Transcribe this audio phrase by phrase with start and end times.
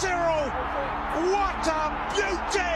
[0.00, 0.48] Cyril,
[1.30, 2.69] what a beauty!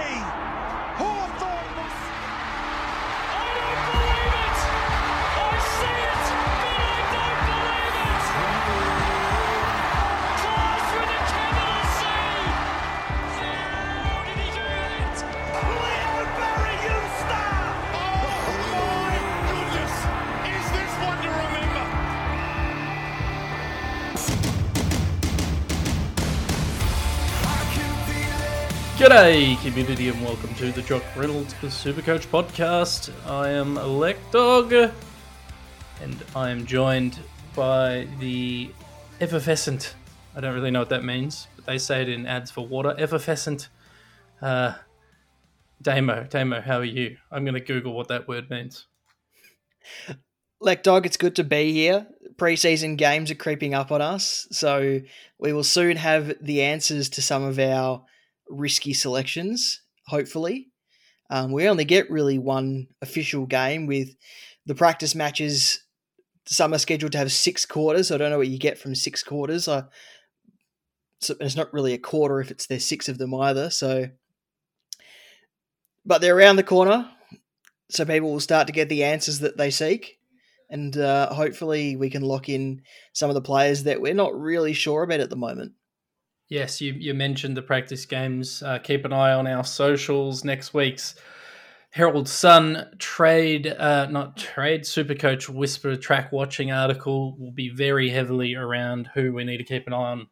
[29.05, 33.13] G'day, community, and welcome to the Jock Reynolds Supercoach podcast.
[33.31, 37.19] I am Elect Dog, and I am joined
[37.55, 38.71] by the
[39.21, 39.95] effervescent.
[40.35, 42.95] I don't really know what that means, but they say it in ads for water.
[42.97, 43.69] Effervescent.
[44.41, 44.73] Uh,
[45.83, 47.19] Damo, Damo, how are you?
[47.31, 48.87] I'm going to Google what that word means.
[50.63, 52.07] Lek Dog, it's good to be here.
[52.37, 55.03] Preseason games are creeping up on us, so
[55.39, 58.03] we will soon have the answers to some of our
[58.49, 60.69] risky selections, hopefully.
[61.31, 64.15] Um, we only get really one official game with
[64.67, 65.83] the practice matches.
[66.47, 68.11] Some are scheduled to have six quarters.
[68.11, 69.67] I don't know what you get from six quarters.
[69.67, 69.85] I,
[71.21, 73.71] so it's not really a quarter if it's there's six of them either.
[73.71, 74.09] So,
[76.05, 77.11] but they're around the corner,
[77.89, 80.19] so people will start to get the answers that they seek
[80.71, 84.73] and uh, hopefully we can lock in some of the players that we're not really
[84.73, 85.73] sure about at the moment.
[86.49, 88.63] Yes, you, you mentioned the practice games.
[88.63, 90.45] Uh, keep an eye on our socials.
[90.45, 91.15] Next week's
[91.91, 98.55] Herald Sun trade, uh, not trade, Supercoach Whisper track watching article will be very heavily
[98.55, 100.27] around who we need to keep an eye on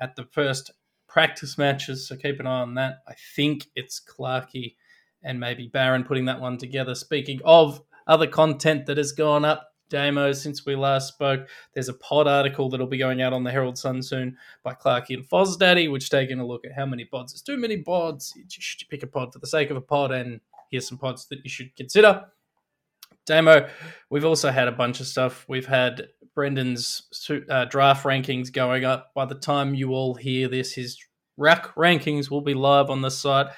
[0.00, 0.70] at the first
[1.08, 2.06] practice matches.
[2.06, 2.98] So keep an eye on that.
[3.06, 4.76] I think it's Clarkey
[5.22, 6.94] and maybe Barron putting that one together.
[6.94, 11.48] Speaking of other content that has gone up, Damo, since we last spoke.
[11.74, 15.14] There's a pod article that'll be going out on the Herald Sun soon by Clarkey
[15.14, 17.32] and Fozdaddy, which taking a look at how many pods.
[17.32, 18.34] There's too many pods.
[18.48, 20.40] Should You pick a pod for the sake of a pod, and
[20.70, 22.26] here's some pods that you should consider.
[23.26, 23.68] Damo,
[24.08, 25.44] we've also had a bunch of stuff.
[25.48, 29.12] We've had Brendan's uh, draft rankings going up.
[29.14, 30.98] By the time you all hear this, his
[31.36, 33.48] rack rankings will be live on the site.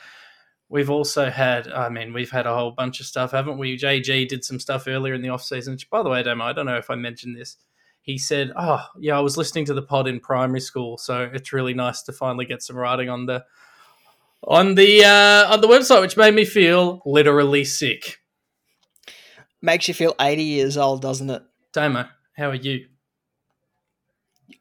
[0.70, 3.76] We've also had, I mean, we've had a whole bunch of stuff, haven't we?
[3.76, 5.74] JG did some stuff earlier in the off season.
[5.74, 7.56] Which, by the way, Damo, I don't know if I mentioned this.
[8.02, 11.52] He said, "Oh, yeah, I was listening to the pod in primary school, so it's
[11.52, 13.44] really nice to finally get some writing on the
[14.44, 18.18] on the uh, on the website, which made me feel literally sick."
[19.60, 21.42] Makes you feel 80 years old, doesn't it?
[21.74, 22.86] Damo, how are you?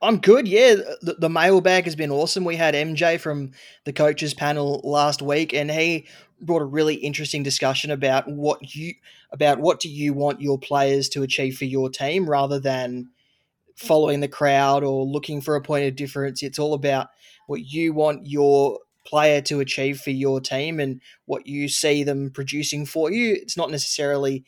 [0.01, 0.75] I'm good, yeah.
[1.01, 2.45] The, the mailbag has been awesome.
[2.45, 3.51] We had MJ from
[3.83, 6.07] the coaches panel last week, and he
[6.41, 8.93] brought a really interesting discussion about what you
[9.31, 13.09] about what do you want your players to achieve for your team, rather than
[13.75, 16.43] following the crowd or looking for a point of difference.
[16.43, 17.09] It's all about
[17.47, 22.29] what you want your player to achieve for your team and what you see them
[22.29, 23.33] producing for you.
[23.33, 24.45] It's not necessarily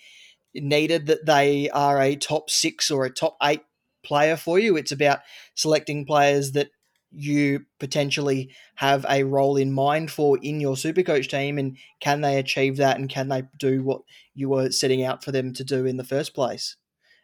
[0.54, 3.62] needed that they are a top six or a top eight
[4.04, 4.78] player for you.
[4.78, 5.20] It's about
[5.56, 6.70] selecting players that
[7.12, 12.38] you potentially have a role in mind for in your supercoach team and can they
[12.38, 14.02] achieve that and can they do what
[14.34, 16.78] you were setting out for them to do in the first place?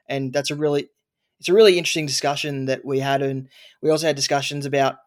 [0.08, 0.90] And that's a really
[1.40, 3.48] it's a really interesting discussion that we had and
[3.82, 4.98] we also had discussions about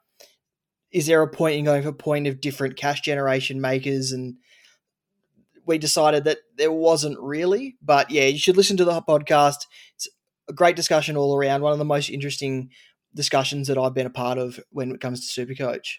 [0.93, 4.13] is there a point in going for point of different cash generation makers?
[4.13, 4.37] And
[5.67, 9.67] we decided that there wasn't really but yeah you should listen to the podcast.
[9.95, 10.09] It's
[10.51, 11.63] a great discussion all around.
[11.63, 12.71] One of the most interesting
[13.15, 15.99] discussions that I've been a part of when it comes to Supercoach.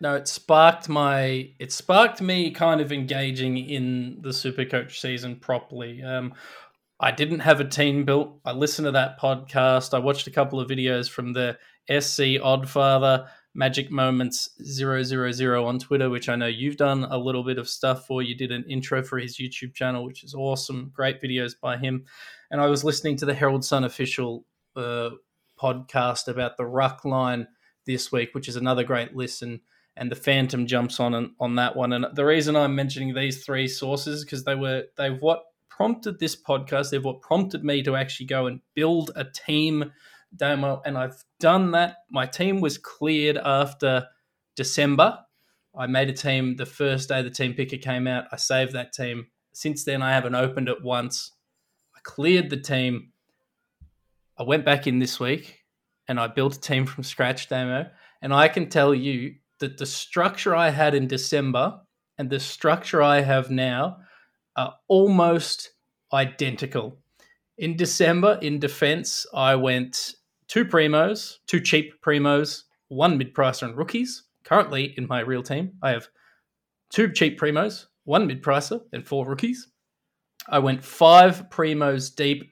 [0.00, 6.02] No, it sparked my it sparked me kind of engaging in the Supercoach season properly.
[6.02, 6.34] Um,
[7.00, 8.38] I didn't have a team built.
[8.44, 9.94] I listened to that podcast.
[9.94, 11.58] I watched a couple of videos from the
[11.88, 17.58] SC Oddfather Magic Moments 000 on Twitter, which I know you've done a little bit
[17.58, 18.22] of stuff for.
[18.22, 20.92] You did an intro for his YouTube channel, which is awesome.
[20.94, 22.04] Great videos by him.
[22.50, 24.44] And I was listening to the Herald Sun official
[24.76, 25.10] uh,
[25.58, 27.48] podcast about the ruck line
[27.86, 29.62] this week, which is another great listen.
[29.96, 31.94] And the Phantom jumps on on that one.
[31.94, 36.36] And the reason I'm mentioning these three sources because they were they've what prompted this
[36.36, 36.90] podcast.
[36.90, 39.92] They've what prompted me to actually go and build a team
[40.34, 41.96] demo, and I've done that.
[42.10, 44.06] My team was cleared after
[44.56, 45.18] December.
[45.78, 48.24] I made a team the first day the team picker came out.
[48.32, 49.26] I saved that team.
[49.52, 51.32] Since then, I haven't opened it once.
[51.94, 53.12] I cleared the team.
[54.38, 55.60] I went back in this week
[56.08, 57.88] and I built a team from scratch, demo.
[58.22, 61.80] And I can tell you that the structure I had in December
[62.18, 63.98] and the structure I have now
[64.56, 65.72] are almost
[66.12, 66.98] identical.
[67.58, 70.14] In December, in defense, I went
[70.46, 74.24] two primos, two cheap primos, one mid pricer and rookies.
[74.44, 76.08] currently in my real team, I have
[76.90, 79.68] two cheap primos, one mid pricer, and four rookies.
[80.48, 82.50] I went five primos deep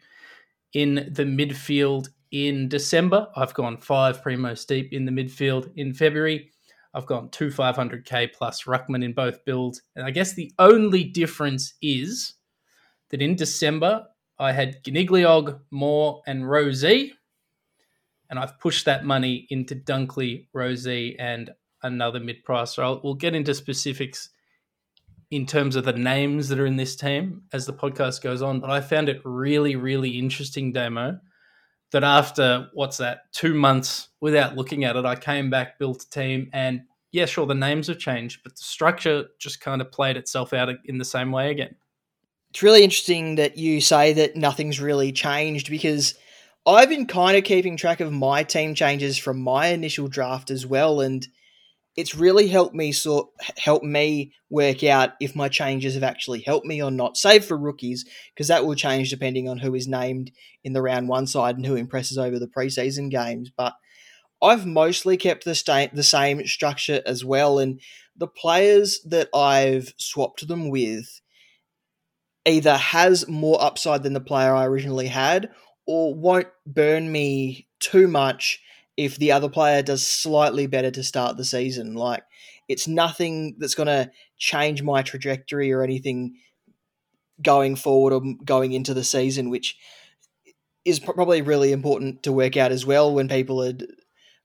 [0.73, 3.29] in the midfield in December.
[3.37, 6.51] I've gone five primos deep in the midfield in February.
[6.95, 9.83] I've gone two 500k plus Ruckman in both builds.
[9.97, 12.35] And I guess the only difference is
[13.11, 14.07] that in December,
[14.45, 17.13] I had Coniglio, Moore, and Rozee.
[18.31, 21.51] And I've pushed that money into Dunkley, Rozee, and
[21.83, 22.75] another mid price.
[22.75, 24.31] So we'll get into specifics
[25.31, 28.61] in terms of the names that are in this team as the podcast goes on.
[28.61, 31.19] But I found it really, really interesting, Demo,
[31.93, 36.11] that after what's that, two months without looking at it, I came back, built a
[36.11, 36.83] team, and
[37.13, 40.69] yeah, sure, the names have changed, but the structure just kind of played itself out
[40.85, 41.77] in the same way again.
[42.55, 46.15] It's really interesting that you say that nothing's really changed because
[46.65, 50.65] I've been kind of keeping track of my team changes from my initial draft as
[50.65, 51.27] well, and
[51.97, 56.65] it's really helped me sort help me work out if my changes have actually helped
[56.65, 57.17] me or not.
[57.17, 60.31] Save for rookies, because that will change depending on who is named
[60.63, 63.51] in the round one side and who impresses over the preseason games.
[63.51, 63.73] But
[64.41, 67.81] I've mostly kept the sta- the same structure as well, and
[68.17, 71.21] the players that I've swapped them with
[72.47, 75.51] either has more upside than the player I originally had,
[75.87, 78.61] or won't burn me too much
[78.97, 81.95] if the other player does slightly better to start the season.
[81.95, 82.23] Like
[82.69, 86.37] it's nothing that's going to change my trajectory or anything
[87.43, 89.77] going forward or going into the season, which
[90.85, 93.73] is probably really important to work out as well when people are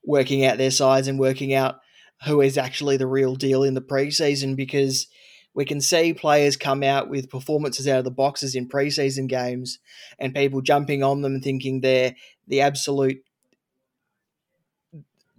[0.04, 1.80] working out their sides and working out
[2.26, 5.08] who is actually the real deal in the preseason because
[5.54, 9.80] we can see players come out with performances out of the boxes in preseason games
[10.20, 12.16] and people jumping on them thinking they're
[12.48, 13.24] the absolute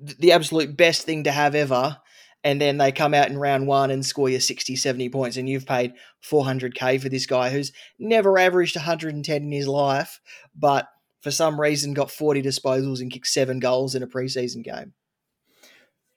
[0.01, 1.99] the absolute best thing to have ever.
[2.43, 5.47] And then they come out in round one and score you 60 70 points and
[5.47, 5.93] you've paid
[6.25, 10.21] 400k for this guy who's never averaged 110 in his life
[10.57, 10.89] but
[11.21, 14.95] for some reason got 40 disposals and kicked seven goals in a preseason game.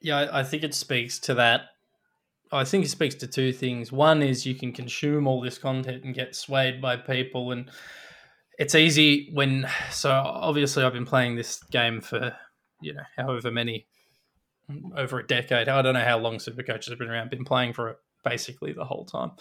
[0.00, 1.66] Yeah i think it speaks to that
[2.54, 6.04] i think it speaks to two things one is you can consume all this content
[6.04, 7.70] and get swayed by people and
[8.58, 12.34] it's easy when so obviously i've been playing this game for
[12.84, 13.86] you know, however many
[14.96, 15.68] over a decade.
[15.68, 18.84] I don't know how long Supercoaches have been around, been playing for it basically the
[18.84, 19.32] whole time.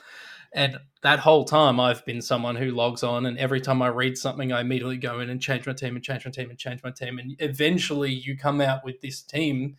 [0.54, 4.18] And that whole time, I've been someone who logs on, and every time I read
[4.18, 6.83] something, I immediately go in and change my team and change my team and change
[6.83, 7.18] my team.
[7.18, 9.77] And eventually, you come out with this team,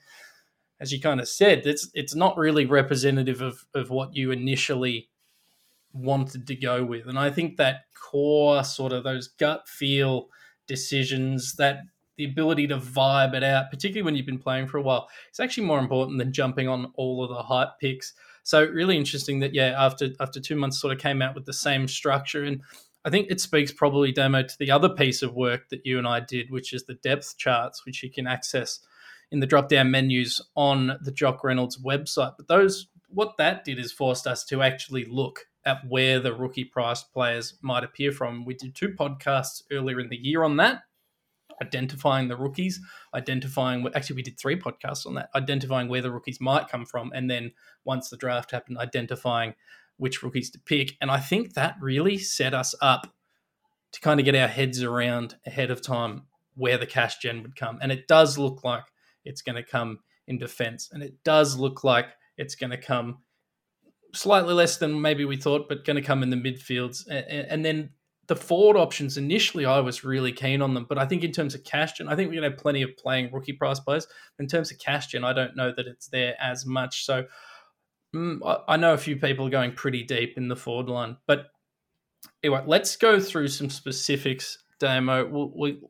[0.81, 5.09] as you kind of said, it's it's not really representative of of what you initially
[5.93, 7.07] wanted to go with.
[7.07, 10.29] And I think that core sort of those gut feel
[10.67, 11.81] decisions, that
[12.17, 15.41] the ability to vibe it out, particularly when you've been playing for a while, it's
[15.41, 18.13] actually more important than jumping on all of the hype picks.
[18.43, 21.53] So really interesting that yeah, after after two months, sort of came out with the
[21.53, 22.61] same structure, and
[23.05, 26.07] I think it speaks probably demo to the other piece of work that you and
[26.07, 28.81] I did, which is the depth charts, which you can access
[29.35, 32.35] in the drop down menus on the Jock Reynolds website.
[32.39, 36.65] But those what that did is forced us to actually look at where the rookie
[36.65, 38.45] price players might appear from.
[38.45, 40.83] We did two podcasts earlier in the year on that
[41.63, 42.81] identifying the rookies,
[43.15, 47.13] identifying actually we did three podcasts on that, identifying where the rookies might come from,
[47.15, 47.53] and then
[47.85, 49.55] once the draft happened, identifying
[49.97, 50.97] which rookies to pick.
[51.01, 53.15] And I think that really set us up
[53.93, 56.25] to kind of get our heads around ahead of time
[56.57, 57.79] where the cash gen would come.
[57.81, 58.85] And it does look like
[59.25, 63.19] it's going to come in defense, and it does look like it's going to come
[64.15, 67.05] slightly less than maybe we thought, but going to come in the midfields.
[67.09, 67.91] And then
[68.27, 71.55] the forward options initially I was really keen on them, but I think in terms
[71.55, 74.07] of cash gen, I think we're gonna have plenty of playing rookie price players.
[74.39, 77.05] In terms of cash gen, I don't know that it's there as much.
[77.05, 77.27] So
[78.15, 81.17] mm, I, I know a few people are going pretty deep in the forward line,
[81.27, 81.49] but
[82.43, 85.27] anyway, let's go through some specifics, Damo.
[85.27, 85.81] We'll, we,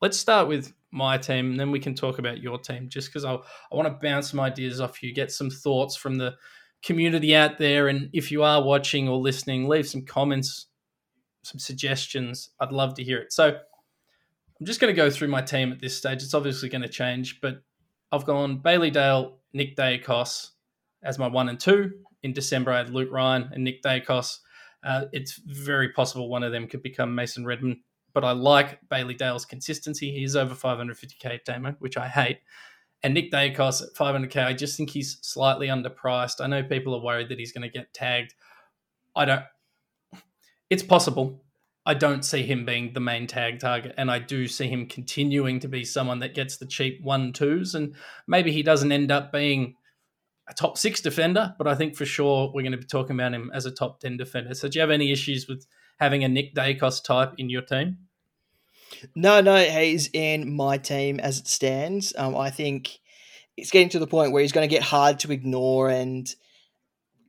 [0.00, 2.88] let's start with my team, and then we can talk about your team.
[2.88, 6.16] Just because I I want to bounce some ideas off you, get some thoughts from
[6.16, 6.34] the
[6.82, 10.66] community out there, and if you are watching or listening, leave some comments
[11.46, 12.50] some suggestions.
[12.60, 13.32] I'd love to hear it.
[13.32, 16.22] So I'm just going to go through my team at this stage.
[16.22, 17.62] It's obviously going to change, but
[18.10, 20.50] I've gone Bailey Dale, Nick Daicos
[21.02, 21.90] as my one and two.
[22.22, 24.38] In December, I had Luke Ryan and Nick Daicos.
[24.82, 27.82] Uh, it's very possible one of them could become Mason Redman,
[28.14, 30.12] but I like Bailey Dale's consistency.
[30.12, 32.38] He's over 550k Damo, which I hate.
[33.02, 36.40] And Nick Daicos at 500k, I just think he's slightly underpriced.
[36.40, 38.34] I know people are worried that he's going to get tagged.
[39.14, 39.44] I don't
[40.70, 41.44] it's possible.
[41.86, 45.60] I don't see him being the main tag target, and I do see him continuing
[45.60, 47.94] to be someone that gets the cheap one twos, and
[48.26, 49.74] maybe he doesn't end up being
[50.48, 53.34] a top six defender, but I think for sure we're going to be talking about
[53.34, 54.54] him as a top 10 defender.
[54.54, 55.66] So, do you have any issues with
[55.98, 57.98] having a Nick Daicos type in your team?
[59.14, 62.14] No, no, he's in my team as it stands.
[62.16, 62.98] Um, I think
[63.56, 66.32] it's getting to the point where he's going to get hard to ignore, and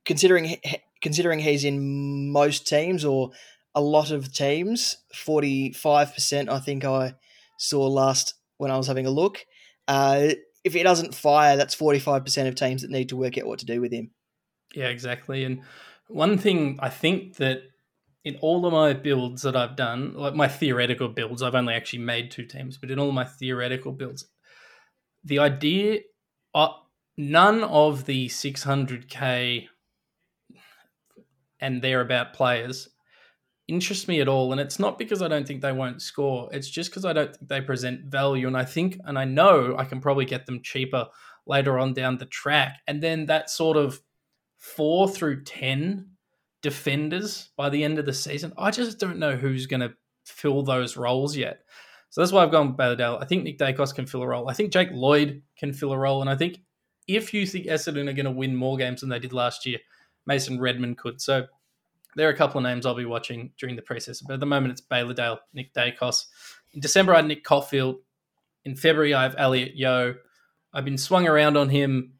[0.05, 0.57] considering
[1.01, 3.31] considering he's in most teams or
[3.73, 7.15] a lot of teams, forty five percent, I think I
[7.57, 9.45] saw last when I was having a look.
[9.87, 10.29] Uh,
[10.63, 13.45] if he doesn't fire, that's forty five percent of teams that need to work out
[13.45, 14.11] what to do with him.
[14.73, 15.43] Yeah, exactly.
[15.43, 15.61] And
[16.07, 17.63] one thing I think that
[18.25, 21.99] in all of my builds that I've done, like my theoretical builds, I've only actually
[21.99, 24.25] made two teams, but in all my theoretical builds,
[25.23, 25.99] the idea,
[26.55, 26.69] uh,
[27.17, 29.67] none of the 600k
[31.59, 32.89] and thereabout players
[33.67, 34.51] interest me at all.
[34.51, 37.35] And it's not because I don't think they won't score, it's just because I don't
[37.35, 38.47] think they present value.
[38.47, 41.07] And I think, and I know I can probably get them cheaper
[41.45, 42.79] later on down the track.
[42.87, 44.01] And then that sort of
[44.57, 46.14] four through 10
[46.65, 48.51] defenders by the end of the season.
[48.57, 49.93] I just don't know who's going to
[50.25, 51.59] fill those roles yet.
[52.09, 53.19] So that's why I've gone Bailey Dale.
[53.21, 54.49] I think Nick Daicos can fill a role.
[54.49, 56.21] I think Jake Lloyd can fill a role.
[56.21, 56.57] And I think
[57.07, 59.77] if you think Essendon are going to win more games than they did last year,
[60.25, 61.21] Mason Redman could.
[61.21, 61.45] So
[62.15, 64.23] there are a couple of names I'll be watching during the preseason.
[64.25, 66.25] But at the moment, it's Bailey Dale, Nick Daicos.
[66.73, 67.97] In December, I had Nick Coffield.
[68.63, 70.15] In February, I have Elliot Yeo.
[70.73, 72.14] I've been swung around on him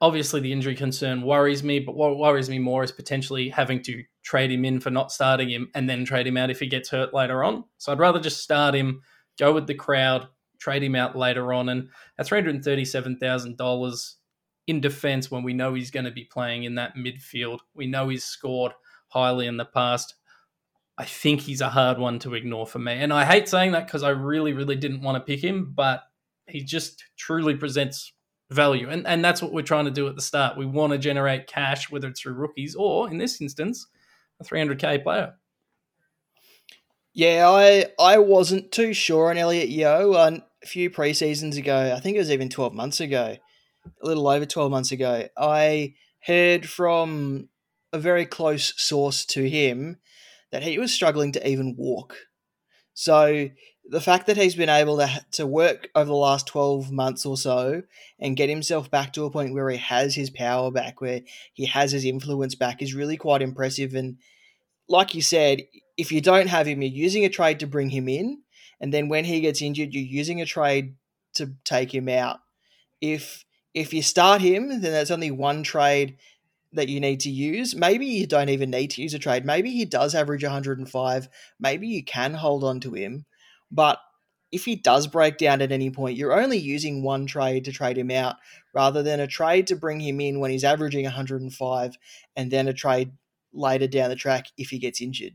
[0.00, 4.04] obviously the injury concern worries me, but what worries me more is potentially having to
[4.22, 6.90] trade him in for not starting him and then trade him out if he gets
[6.90, 7.64] hurt later on.
[7.78, 9.02] So I'd rather just start him,
[9.38, 10.28] go with the crowd,
[10.58, 11.68] trade him out later on.
[11.68, 11.88] And
[12.18, 14.14] at $337,000
[14.68, 18.08] in defense, when we know he's going to be playing in that midfield, we know
[18.08, 18.72] he's scored
[19.08, 20.14] highly in the past.
[20.96, 22.92] I think he's a hard one to ignore for me.
[22.92, 26.02] And I hate saying that because I really, really didn't want to pick him, but
[26.46, 28.12] he just truly presents
[28.50, 28.88] value.
[28.88, 30.56] And, and that's what we're trying to do at the start.
[30.56, 33.86] We want to generate cash, whether it's through rookies or, in this instance,
[34.40, 35.34] a 300k player.
[37.14, 41.92] Yeah, I I wasn't too sure on Elliot Yeo a few preseasons ago.
[41.96, 43.36] I think it was even 12 months ago,
[44.02, 45.26] a little over 12 months ago.
[45.36, 47.48] I heard from
[47.92, 49.96] a very close source to him
[50.52, 52.16] that he was struggling to even walk.
[52.94, 53.48] So
[53.90, 57.36] the fact that he's been able to to work over the last 12 months or
[57.36, 57.82] so
[58.20, 61.22] and get himself back to a point where he has his power back where
[61.54, 64.18] he has his influence back is really quite impressive and
[64.88, 65.62] like you said
[65.96, 68.42] if you don't have him you're using a trade to bring him in
[68.80, 70.94] and then when he gets injured you're using a trade
[71.34, 72.40] to take him out
[73.00, 76.16] if if you start him then there's only one trade
[76.72, 77.74] that you need to use.
[77.74, 79.44] Maybe you don't even need to use a trade.
[79.44, 81.28] Maybe he does average 105.
[81.58, 83.24] Maybe you can hold on to him.
[83.70, 83.98] But
[84.50, 87.98] if he does break down at any point, you're only using one trade to trade
[87.98, 88.36] him out
[88.74, 91.98] rather than a trade to bring him in when he's averaging 105
[92.36, 93.12] and then a trade
[93.52, 95.34] later down the track if he gets injured.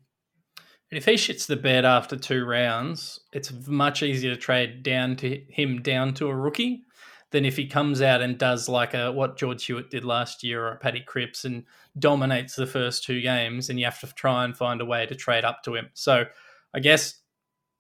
[0.90, 5.16] And if he shits the bed after two rounds, it's much easier to trade down
[5.18, 6.84] to him down to a rookie
[7.32, 10.68] than if he comes out and does like a what George Hewett did last year
[10.68, 11.64] or Paddy Cripps and
[11.98, 15.16] dominates the first two games, and you have to try and find a way to
[15.16, 15.90] trade up to him.
[15.96, 16.26] So
[16.76, 17.23] I guess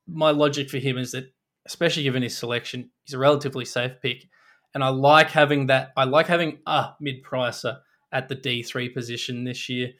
[0.07, 1.33] my logic for him is that,
[1.65, 4.27] especially given his selection, he's a relatively safe pick,
[4.73, 5.91] and I like having that.
[5.95, 7.79] I like having a mid pricer
[8.11, 9.91] at the D three position this year.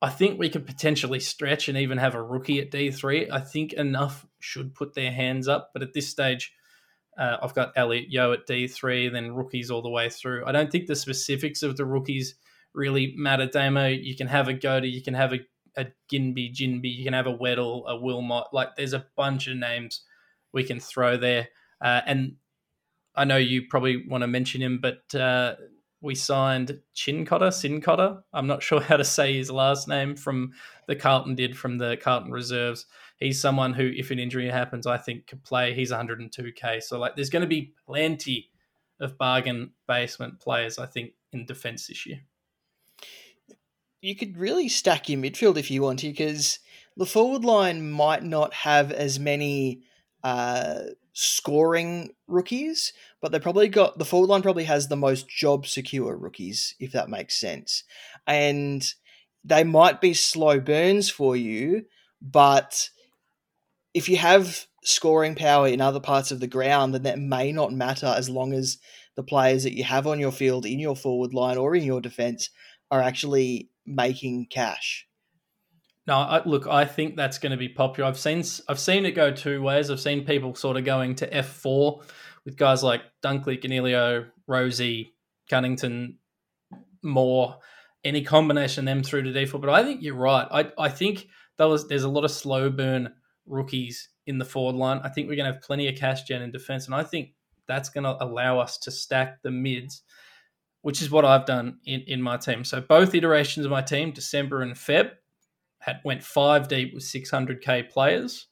[0.00, 3.30] I think we could potentially stretch and even have a rookie at D three.
[3.30, 6.52] I think enough should put their hands up, but at this stage,
[7.18, 10.44] uh, I've got Elliot Yeo at D three, then rookies all the way through.
[10.46, 12.36] I don't think the specifics of the rookies
[12.74, 13.88] really matter, Damo.
[13.88, 15.38] You can have a Goaty, you can have a
[15.78, 18.48] a Ginby, Ginbey, you can have a Weddle, a Wilmot.
[18.52, 20.02] Like there's a bunch of names
[20.52, 21.48] we can throw there.
[21.80, 22.34] Uh, and
[23.14, 25.54] I know you probably want to mention him, but uh,
[26.00, 28.22] we signed Cincotta, Cincotta.
[28.32, 30.52] I'm not sure how to say his last name from
[30.88, 32.86] the Carlton did from the Carlton reserves.
[33.18, 35.74] He's someone who, if an injury happens, I think could play.
[35.74, 36.82] He's 102k.
[36.82, 38.50] So like, there's going to be plenty
[39.00, 42.20] of bargain basement players, I think, in defence this year
[44.00, 46.58] you could really stack your midfield if you want to, because
[46.96, 49.82] the forward line might not have as many
[50.22, 50.80] uh,
[51.12, 56.16] scoring rookies, but they probably got the forward line probably has the most job secure
[56.16, 57.84] rookies, if that makes sense.
[58.26, 58.84] And
[59.44, 61.84] they might be slow burns for you,
[62.20, 62.90] but
[63.94, 67.72] if you have scoring power in other parts of the ground, then that may not
[67.72, 68.78] matter as long as
[69.16, 72.00] the players that you have on your field in your forward line or in your
[72.00, 72.50] defense
[72.90, 75.06] are actually making cash.
[76.06, 78.08] No, I, look, I think that's going to be popular.
[78.08, 79.90] I've seen I've seen it go two ways.
[79.90, 82.02] I've seen people sort of going to F four
[82.44, 85.10] with guys like Dunkley, Coniglio, Rozee,
[85.50, 86.18] Cunnington,
[87.02, 87.58] more
[88.04, 89.60] any combination them through to default.
[89.60, 90.46] But I think you're right.
[90.50, 91.26] I, I think
[91.58, 93.12] there was, there's a lot of slow burn
[93.44, 95.00] rookies in the forward line.
[95.02, 96.86] I think we're going to have plenty of cash gen in defense.
[96.86, 97.34] And I think
[97.66, 100.02] that's going to allow us to stack the mids,
[100.82, 102.64] which is what I've done in, in my team.
[102.64, 105.10] So both iterations of my team, December and Feb,
[105.80, 108.46] had went five deep with 600k players.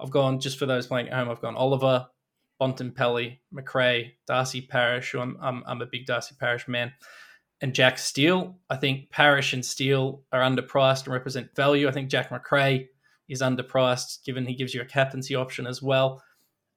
[0.00, 1.30] I've gone just for those playing at home.
[1.30, 2.06] I've gone Oliver,
[2.60, 5.14] Bontempelli, Macrae, Darcy Parish.
[5.14, 6.92] I'm, I'm, I'm a big Darcy Parish man,
[7.60, 8.56] and Jack Steele.
[8.68, 11.88] I think Parish and Steele are underpriced and represent value.
[11.88, 12.88] I think Jack Macrae
[13.28, 16.22] is underpriced, given he gives you a captaincy option as well.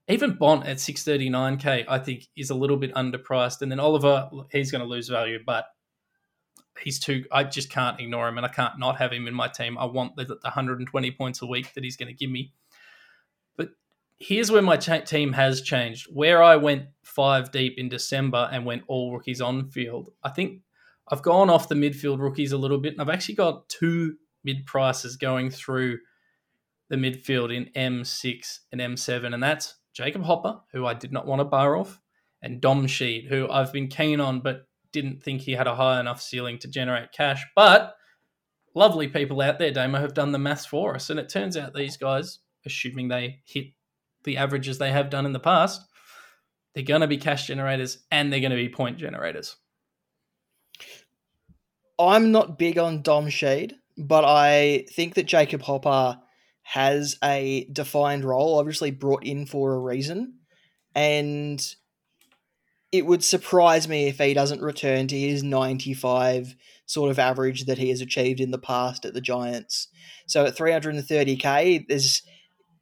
[0.07, 3.61] Even Bont at 639k, I think, is a little bit underpriced.
[3.61, 5.65] And then Oliver, he's going to lose value, but
[6.79, 7.25] he's too.
[7.31, 9.77] I just can't ignore him, and I can't not have him in my team.
[9.77, 12.53] I want the, the 120 points a week that he's going to give me.
[13.57, 13.69] But
[14.17, 16.07] here's where my cha- team has changed.
[16.13, 20.61] Where I went five deep in December and went all rookies on field, I think
[21.09, 24.65] I've gone off the midfield rookies a little bit, and I've actually got two mid
[24.65, 25.97] prices going through
[26.89, 31.39] the midfield in M6 and M7, and that's Jacob Hopper, who I did not want
[31.39, 31.99] to bar off,
[32.41, 35.99] and Dom Sheed, who I've been keen on but didn't think he had a high
[35.99, 37.43] enough ceiling to generate cash.
[37.55, 37.95] But
[38.75, 41.73] lovely people out there, Damo, have done the maths for us, and it turns out
[41.73, 43.67] these guys, assuming they hit
[44.25, 45.81] the averages they have done in the past,
[46.73, 49.55] they're going to be cash generators and they're going to be point generators.
[51.97, 56.19] I'm not big on Dom Sheed, but I think that Jacob Hopper
[56.67, 60.39] has a defined role, obviously brought in for a reason.
[60.95, 61.63] And
[62.91, 66.55] it would surprise me if he doesn't return to his 95
[66.87, 69.89] sort of average that he has achieved in the past at the Giants.
[70.25, 72.23] So at 330k, there's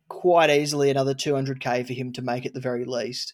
[0.08, 3.34] quite easily another 200k for him to make at the very least.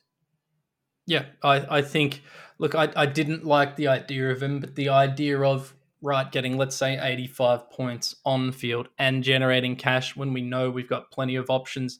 [1.05, 2.23] Yeah, I, I think,
[2.57, 6.57] look, I, I didn't like the idea of him, but the idea of right, getting
[6.57, 11.35] let's say 85 points on field and generating cash when we know we've got plenty
[11.35, 11.99] of options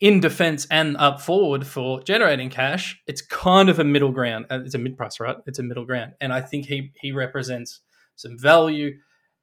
[0.00, 4.46] in defense and up forward for generating cash, it's kind of a middle ground.
[4.50, 5.36] Uh, it's a mid price, right?
[5.46, 6.12] It's a middle ground.
[6.20, 7.80] And I think he he represents
[8.16, 8.96] some value.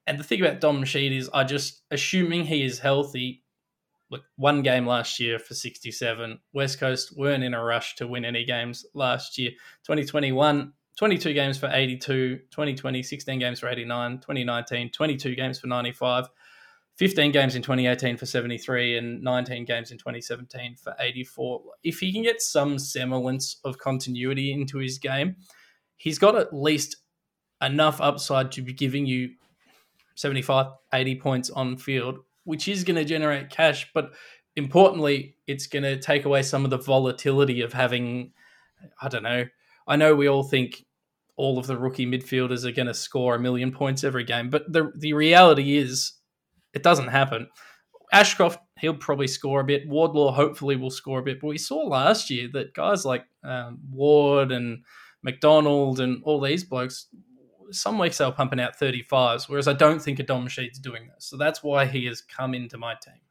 [0.08, 3.43] And the thing about Dom Sheed is I just assuming he is healthy.
[4.12, 6.39] Look, one game last year for 67.
[6.54, 9.49] West Coast weren't in a rush to win any games last year.
[9.84, 16.30] 2021, 22 games for 82, 2020, 16 games for 89, 2019, 22 games for 95,
[16.96, 21.62] 15 games in 2018 for 73, and 19 games in 2017 for 84.
[21.84, 25.36] If he can get some semblance of continuity into his game,
[25.98, 26.98] he's got at least
[27.62, 29.32] enough upside to be giving you
[30.16, 33.90] 75, 80 points on field, which is going to generate cash.
[33.94, 34.12] But
[34.56, 38.32] importantly, it's going to take away some of the volatility of having,
[39.02, 39.46] I don't know,
[39.88, 40.84] I know we all think
[41.38, 44.71] all of the rookie midfielders are going to score a million points every game, but
[44.71, 46.13] the the reality is
[46.74, 47.48] it doesn't happen.
[48.12, 49.88] Ashcroft, he'll probably score a bit.
[49.88, 51.41] Wardlaw hopefully will score a bit.
[51.41, 54.84] But we saw last year that guys like um, Ward and
[55.24, 57.08] McDonald and all these blokes,
[57.71, 61.08] some weeks they were pumping out 35s, whereas I don't think a Dom Sheed's doing
[61.08, 61.26] this.
[61.26, 63.21] So that's why he has come into my team.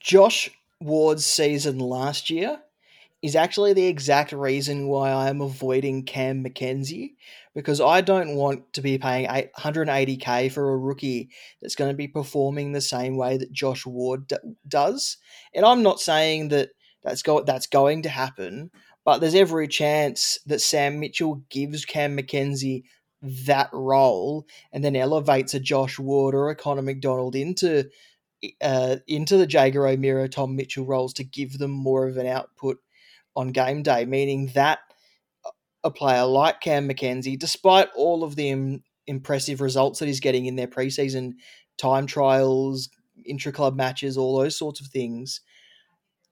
[0.00, 2.60] Josh Ward's season last year
[3.22, 7.12] is actually the exact reason why I'm avoiding Cam McKenzie
[7.54, 11.30] because I don't want to be paying 180k for a rookie
[11.60, 15.18] that's going to be performing the same way that Josh Ward d- does.
[15.54, 16.70] And I'm not saying that
[17.04, 18.70] that's go- that's going to happen,
[19.04, 22.82] but there's every chance that Sam Mitchell gives Cam McKenzie
[23.22, 27.88] that role and then elevates a Josh Ward or a Connor McDonald into
[28.60, 32.78] uh, into the Jaeger O'Meara, Tom Mitchell roles to give them more of an output
[33.36, 34.80] on game day, meaning that
[35.84, 40.46] a player like Cam McKenzie, despite all of the Im- impressive results that he's getting
[40.46, 41.34] in their preseason
[41.78, 42.88] time trials,
[43.26, 45.40] intra club matches, all those sorts of things,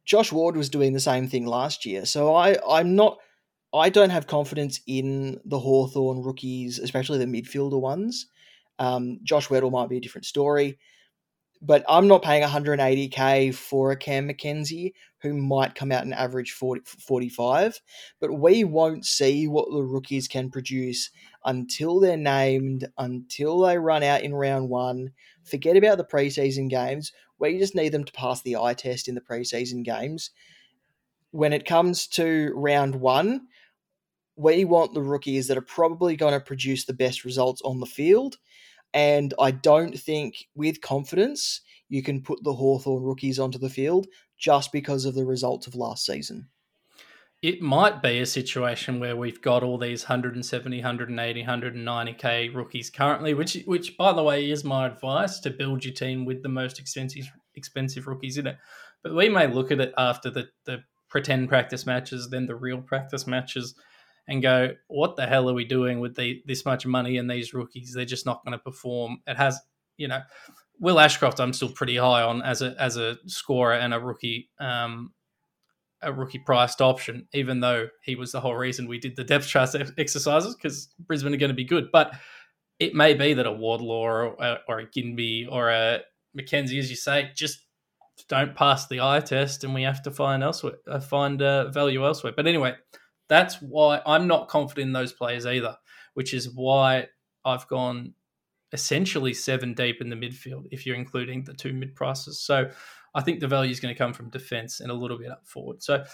[0.05, 2.05] Josh Ward was doing the same thing last year.
[2.05, 3.19] So I, I'm not.
[3.73, 8.27] I don't have confidence in the Hawthorn rookies, especially the midfielder ones.
[8.81, 10.79] Um, Josh Weddle might be a different story
[11.63, 16.53] but I'm not paying 180k for a Cam McKenzie who might come out and average
[16.53, 17.81] 40, 45.
[18.21, 21.11] But we won't see what the rookies can produce
[21.45, 25.13] until they're named, until they run out in round one.
[25.45, 27.13] Forget about the preseason games
[27.49, 30.31] you just need them to pass the eye test in the preseason games.
[31.31, 33.47] When it comes to round one,
[34.37, 37.87] we want the rookies that are probably going to produce the best results on the
[37.87, 38.39] field
[38.95, 44.07] and I don't think with confidence you can put the Hawthorn rookies onto the field
[44.39, 46.49] just because of the results of last season.
[47.43, 53.33] it might be a situation where we've got all these 170, 180, 190k rookies currently,
[53.35, 56.79] which which by the way is my advice to build your team with the most
[56.79, 58.59] expensive expensive rookies in it.
[59.03, 62.81] But we may look at it after the the pretend practice matches, then the real
[62.83, 63.75] practice matches,
[64.31, 67.53] and go, what the hell are we doing with the, this much money and these
[67.53, 67.93] rookies?
[67.93, 69.19] They're just not going to perform.
[69.27, 69.59] It has,
[69.99, 70.23] you know,
[70.79, 71.41] Will Ashcroft.
[71.41, 74.49] I'm still pretty high on as a as a scorer and a rookie.
[74.59, 75.13] Um,
[76.03, 79.47] a rookie priced option, even though he was the whole reason we did the depth
[79.47, 81.91] chart exercises because Brisbane are going to be good.
[81.93, 82.15] But
[82.79, 86.01] it may be that a Wardlaw or, or a Ginbey or a
[86.35, 87.67] McKenzie, as you say, just
[88.29, 92.05] don't pass the eye test, and we have to find elsewhere, uh, find uh, value
[92.05, 92.33] elsewhere.
[92.35, 92.75] But anyway,
[93.31, 95.77] that's why I'm not confident in those players either,
[96.15, 97.07] which is why
[97.45, 98.13] I've gone
[98.73, 102.41] essentially seven deep in the midfield if you're including the two mid prices.
[102.41, 102.71] So
[103.15, 105.47] I think the value is going to come from defense and a little bit up
[105.47, 105.83] forward.
[105.83, 106.05] So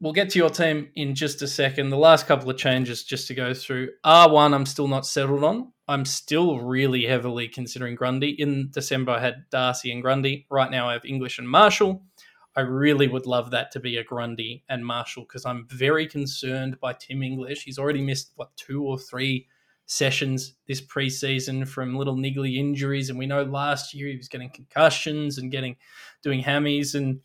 [0.00, 1.90] we'll get to your team in just a second.
[1.90, 3.90] The last couple of changes just to go through.
[4.04, 5.72] R1, I'm still not settled on.
[5.86, 8.30] I'm still really heavily considering Grundy.
[8.30, 10.46] In December, I had Darcy and Grundy.
[10.50, 12.02] Right now, I have English and Marshall.
[12.56, 16.80] I really would love that to be a Grundy and Marshall because I'm very concerned
[16.80, 17.62] by Tim English.
[17.62, 19.46] He's already missed, what, two or three
[19.86, 24.50] sessions this preseason from little niggly injuries, and we know last year he was getting
[24.50, 25.76] concussions and getting
[26.22, 26.94] doing hammies.
[26.94, 27.20] And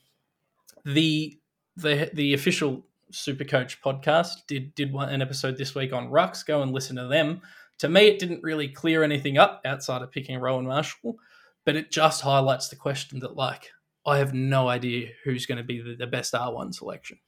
[0.84, 1.40] the
[1.76, 6.46] the the official Supercoach podcast did did one an episode this week on rucks.
[6.46, 7.42] Go and listen to them.
[7.80, 11.18] To me, it didn't really clear anything up outside of picking Rowan Marshall,
[11.66, 13.72] but it just highlights the question that like
[14.06, 17.20] I have no idea who's going to be the, the best R one selection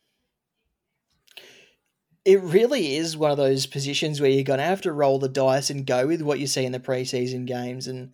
[2.27, 5.29] it really is one of those positions where you're going to have to roll the
[5.29, 8.13] dice and go with what you see in the preseason games and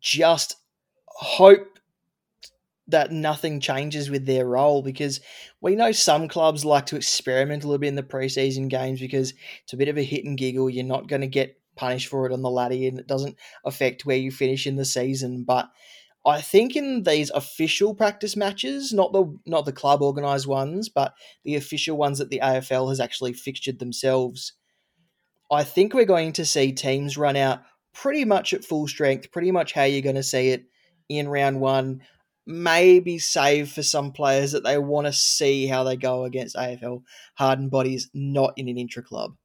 [0.00, 0.56] just
[1.06, 1.78] hope
[2.88, 5.20] that nothing changes with their role because
[5.60, 9.32] we know some clubs like to experiment a little bit in the preseason games because
[9.62, 10.68] it's a bit of a hit and giggle.
[10.68, 14.04] You're not going to get punished for it on the ladder and it doesn't affect
[14.04, 15.44] where you finish in the season.
[15.44, 15.70] But
[16.24, 21.14] I think in these official practice matches, not the not the club organised ones, but
[21.44, 24.52] the official ones that the AFL has actually fixtured themselves,
[25.50, 29.50] I think we're going to see teams run out pretty much at full strength, pretty
[29.50, 30.64] much how you're going to see it
[31.08, 32.02] in round one.
[32.46, 37.02] Maybe save for some players that they want to see how they go against AFL
[37.34, 39.36] hardened bodies, not in an intra club.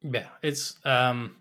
[0.00, 1.36] Yeah, it's um,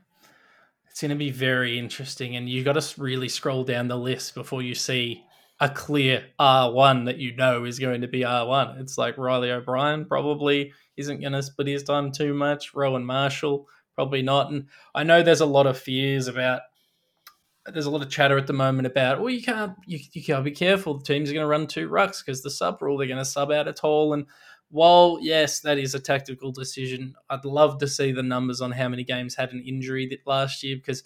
[0.91, 4.35] it's going to be very interesting, and you've got to really scroll down the list
[4.35, 5.23] before you see
[5.61, 8.81] a clear R1 that you know is going to be R1.
[8.81, 12.73] It's like Riley O'Brien probably isn't going to split his time too much.
[12.73, 14.51] Rowan Marshall probably not.
[14.51, 16.61] And I know there's a lot of fears about.
[17.71, 20.43] There's a lot of chatter at the moment about, well, you can't, you, you can't
[20.43, 20.97] be careful.
[20.97, 23.23] The teams are going to run two rucks because the sub rule, they're going to
[23.25, 24.25] sub out a tall and
[24.71, 28.89] while yes, that is a tactical decision, I'd love to see the numbers on how
[28.89, 31.03] many games had an injury last year because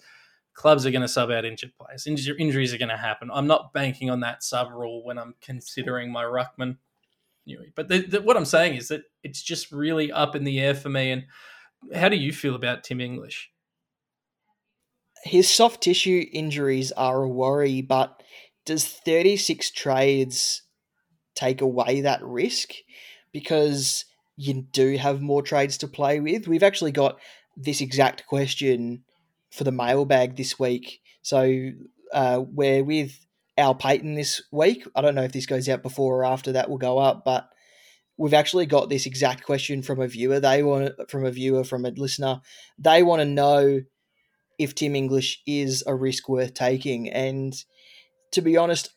[0.54, 2.06] clubs are going to sub out injured players.
[2.06, 3.30] injuries are going to happen.
[3.32, 6.78] I'm not banking on that sub rule when I'm considering my ruckman.
[7.74, 10.74] But the, the, what I'm saying is that it's just really up in the air
[10.74, 11.10] for me.
[11.10, 11.24] And
[11.94, 13.50] how do you feel about Tim English?
[15.24, 18.22] His soft tissue injuries are a worry, but
[18.64, 20.62] does 36 trades
[21.34, 22.70] take away that risk?
[23.36, 24.06] Because
[24.38, 26.48] you do have more trades to play with.
[26.48, 27.18] We've actually got
[27.54, 29.04] this exact question
[29.50, 31.02] for the mailbag this week.
[31.20, 31.72] So
[32.14, 33.26] uh, we're with
[33.58, 34.88] Al Payton this week.
[34.96, 37.50] I don't know if this goes out before or after that will go up, but
[38.16, 40.40] we've actually got this exact question from a viewer.
[40.40, 42.40] They want from a viewer from a listener.
[42.78, 43.82] They want to know
[44.58, 47.10] if Tim English is a risk worth taking.
[47.10, 47.54] And
[48.32, 48.94] to be honest,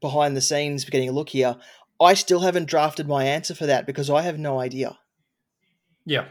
[0.00, 1.54] behind the scenes, we're getting a look here,
[2.00, 4.98] I still haven't drafted my answer for that because I have no idea.
[6.04, 6.26] Yeah,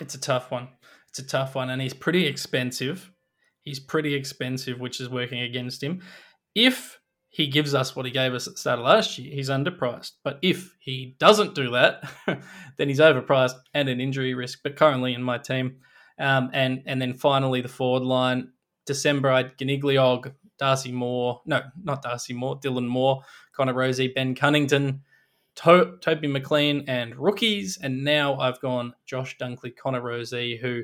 [0.00, 0.68] it's a tough one.
[1.08, 3.10] It's a tough one, and he's pretty expensive.
[3.62, 6.02] He's pretty expensive, which is working against him.
[6.54, 9.48] If he gives us what he gave us at the start of last year, he's
[9.48, 10.12] underpriced.
[10.22, 12.08] But if he doesn't do that,
[12.76, 14.60] then he's overpriced and an injury risk.
[14.62, 15.78] But currently in my team,
[16.18, 18.52] um, and and then finally the forward line,
[18.86, 25.02] December I Coniglio, Darcy Moore, no, not Darcy Moore, Dylan Moore, Connor Rozee, Ben Cunnington,
[25.56, 27.78] to- Toby McLean, and rookies.
[27.82, 30.82] And now I've gone Josh Dunkley, Connor Rozee, who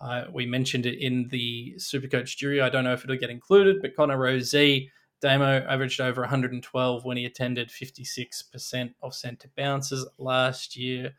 [0.00, 2.60] uh, we mentioned it in the Supercoach jury.
[2.60, 4.88] I don't know if it'll get included, but Connor Rozee,
[5.20, 11.12] Damo averaged over 112 when he attended 56% of centre bounces last year.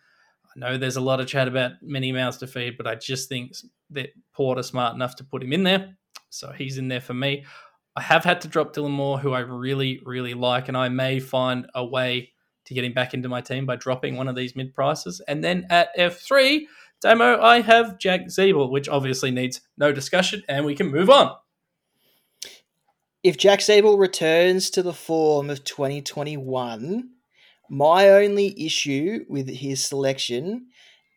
[0.56, 3.28] I know there's a lot of chat about many mouths to feed, but I just
[3.28, 3.54] think
[3.90, 5.98] that Porter smart enough to put him in there.
[6.30, 7.46] So he's in there for me.
[7.96, 11.20] I have had to drop Dylan Moore, who I really, really like, and I may
[11.20, 12.34] find a way
[12.66, 15.22] to get him back into my team by dropping one of these mid prices.
[15.28, 16.64] And then at F3,
[17.02, 21.36] demo, I have Jack Ziebell, which obviously needs no discussion, and we can move on.
[23.24, 27.10] If Jack Ziebell returns to the form of 2021,
[27.70, 30.68] my only issue with his selection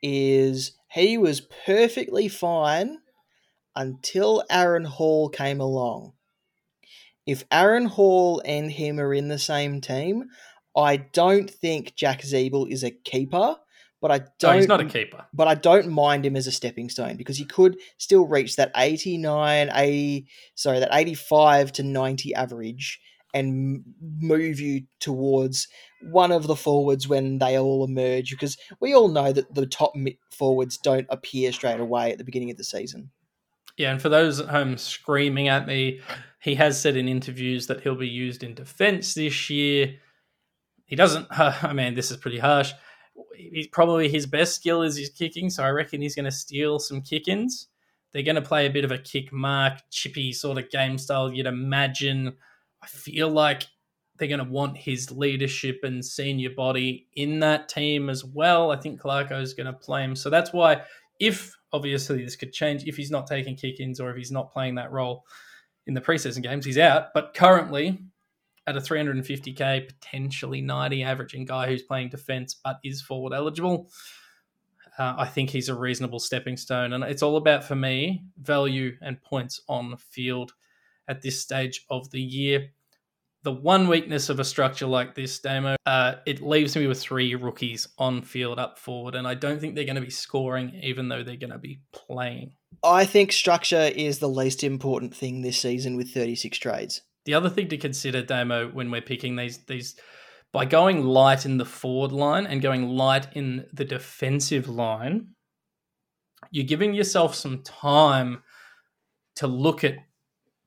[0.02, 2.98] is he was perfectly fine
[3.74, 6.12] until Aaron Hall came along.
[7.28, 10.30] If Aaron Hall and him are in the same team,
[10.74, 13.56] I don't think Jack Ziebell is a keeper,
[14.00, 14.52] but I don't.
[14.52, 15.26] No, he's not a keeper.
[15.34, 18.72] But I don't mind him as a stepping stone because he could still reach that
[18.74, 22.98] 89, 80, sorry, that 85 to 90 average
[23.34, 25.68] and move you towards
[26.00, 29.92] one of the forwards when they all emerge because we all know that the top
[30.30, 33.10] forwards don't appear straight away at the beginning of the season.
[33.76, 36.00] Yeah, and for those at home screaming at me,
[36.40, 39.96] he has said in interviews that he'll be used in defense this year.
[40.86, 41.26] He doesn't.
[41.30, 42.72] I mean, this is pretty harsh.
[43.34, 46.78] He's probably his best skill is his kicking, so I reckon he's going to steal
[46.78, 47.68] some kick-ins.
[48.12, 51.32] They're going to play a bit of a kick mark, chippy sort of game style.
[51.32, 52.34] You'd imagine.
[52.80, 53.66] I feel like
[54.16, 58.70] they're going to want his leadership and senior body in that team as well.
[58.70, 60.82] I think Clarko is going to play him, so that's why.
[61.20, 64.76] If obviously this could change, if he's not taking kick-ins or if he's not playing
[64.76, 65.24] that role
[65.88, 67.14] in the preseason games, he's out.
[67.14, 67.98] But currently,
[68.66, 73.88] at a 350k, potentially 90 averaging guy who's playing defense but is forward eligible.
[74.98, 76.92] Uh, I think he's a reasonable stepping stone.
[76.92, 80.52] And it's all about, for me, value and points on the field
[81.08, 82.68] at this stage of the year.
[83.44, 87.34] The one weakness of a structure like this, Damo, uh, it leaves me with three
[87.36, 89.14] rookies on field up forward.
[89.14, 91.80] And I don't think they're going to be scoring, even though they're going to be
[91.92, 92.52] playing.
[92.82, 97.02] I think structure is the least important thing this season with 36 trades.
[97.24, 99.96] The other thing to consider, Damo, when we're picking these these
[100.52, 105.28] by going light in the forward line and going light in the defensive line,
[106.50, 108.42] you're giving yourself some time
[109.36, 109.96] to look at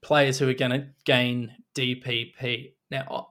[0.03, 2.73] players who are going to gain DPP.
[2.91, 3.29] Now,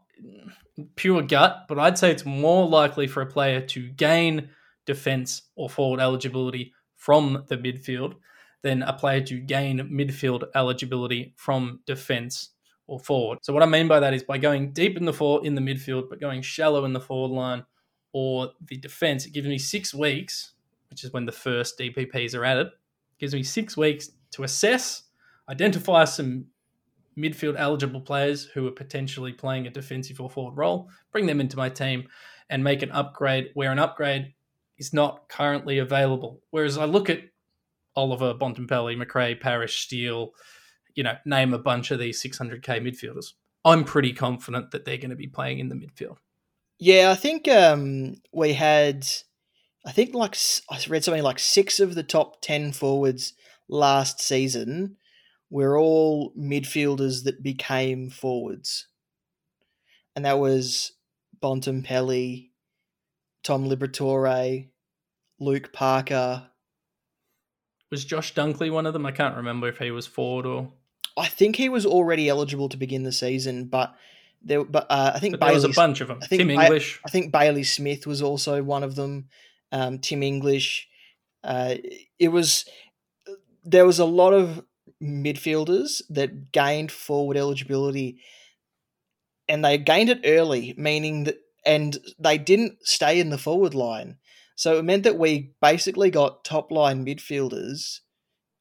[0.97, 4.51] pure gut, but I'd say it's more likely for a player to gain
[4.87, 8.15] defense or forward eligibility from the midfield
[8.63, 12.51] than a player to gain midfield eligibility from defense
[12.87, 13.39] or forward.
[13.43, 15.61] So what I mean by that is by going deep in the for in the
[15.61, 17.65] midfield, but going shallow in the forward line
[18.13, 20.55] or the defense, it gives me six weeks,
[20.91, 22.69] which is when the first DPPs are added.
[23.19, 25.05] Gives me six weeks to assess,
[25.49, 26.47] identify some
[27.17, 31.57] midfield eligible players who are potentially playing a defensive or forward role, bring them into
[31.57, 32.09] my team,
[32.49, 34.33] and make an upgrade where an upgrade
[34.79, 36.41] is not currently available.
[36.51, 37.21] Whereas I look at
[38.01, 40.31] Oliver, Bontempelli, Macrae, Parish, Steele,
[40.95, 43.33] you know, name a bunch of these 600k midfielders.
[43.65, 46.17] I'm pretty confident that they're going to be playing in the midfield.
[46.79, 49.07] Yeah, I think um, we had,
[49.85, 50.37] I think like
[50.71, 53.35] I read something like six of the top ten forwards
[53.69, 54.97] last season
[55.51, 58.87] were all midfielders that became forwards,
[60.17, 60.93] and that was
[61.43, 62.49] Bontempelli,
[63.43, 64.71] Tom Liberatore,
[65.39, 66.50] Luke Parker.
[67.91, 69.07] Was Josh Dunkley one of them?
[69.07, 70.73] I can't remember if he was forward or.
[71.17, 73.95] I think he was already eligible to begin the season, but
[74.43, 76.21] there, but uh, I think But there was a bunch of them.
[76.23, 77.01] I think Tim English.
[77.05, 79.29] I think Bailey Smith was also one of them.
[79.73, 80.89] Um, Tim English.
[81.43, 81.77] Uh,
[82.19, 82.65] it was
[83.65, 84.65] there was a lot of
[85.03, 88.21] midfielders that gained forward eligibility,
[89.49, 94.17] and they gained it early, meaning that and they didn't stay in the forward line.
[94.61, 98.01] So it meant that we basically got top line midfielders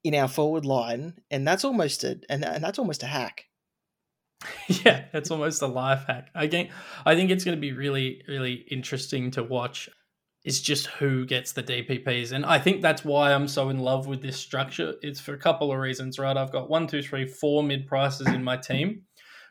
[0.02, 3.48] in our forward line, and that's almost a and, and that's almost a hack.
[4.86, 6.30] Yeah, that's almost a life hack.
[6.34, 6.70] I think
[7.06, 9.90] I think it's going to be really really interesting to watch.
[10.46, 14.08] Is just who gets the DPPs, and I think that's why I'm so in love
[14.08, 14.94] with this structure.
[15.02, 16.38] It's for a couple of reasons, right?
[16.38, 19.02] I've got one, two, three, four mid prices in my team,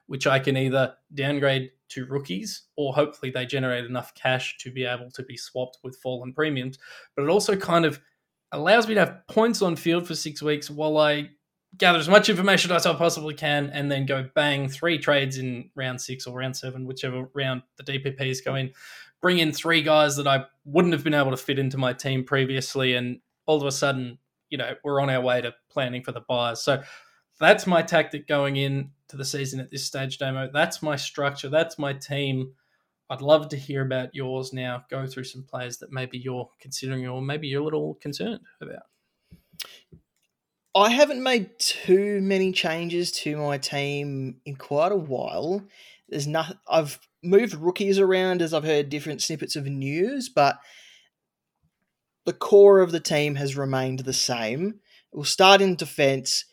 [0.07, 4.85] which I can either downgrade to rookies or hopefully they generate enough cash to be
[4.85, 6.79] able to be swapped with fallen premiums.
[7.17, 8.01] But it also kind of
[8.53, 11.31] allows me to have points on field for six weeks while I
[11.77, 15.71] gather as much information as I possibly can and then go bang three trades in
[15.75, 18.71] round six or round seven, whichever round the DPPs go in.
[19.21, 22.25] Bring in three guys that I wouldn't have been able to fit into my team
[22.25, 26.13] previously, and all of a sudden, you know, we're on our way to planning for
[26.13, 26.63] the buyers.
[26.63, 26.83] So
[27.41, 30.51] that's my tactic going in to the season at this stage, Damo.
[30.53, 31.49] That's my structure.
[31.49, 32.53] That's my team.
[33.11, 34.85] I'd love to hear about yours now.
[34.91, 38.83] Go through some players that maybe you're considering or maybe you're a little concerned about.
[40.75, 45.65] I haven't made too many changes to my team in quite a while.
[46.09, 46.59] there's nothing.
[46.69, 50.59] I've moved rookies around as I've heard different snippets of news, but
[52.27, 54.81] the core of the team has remained the same.
[55.13, 56.45] We'll start in defence.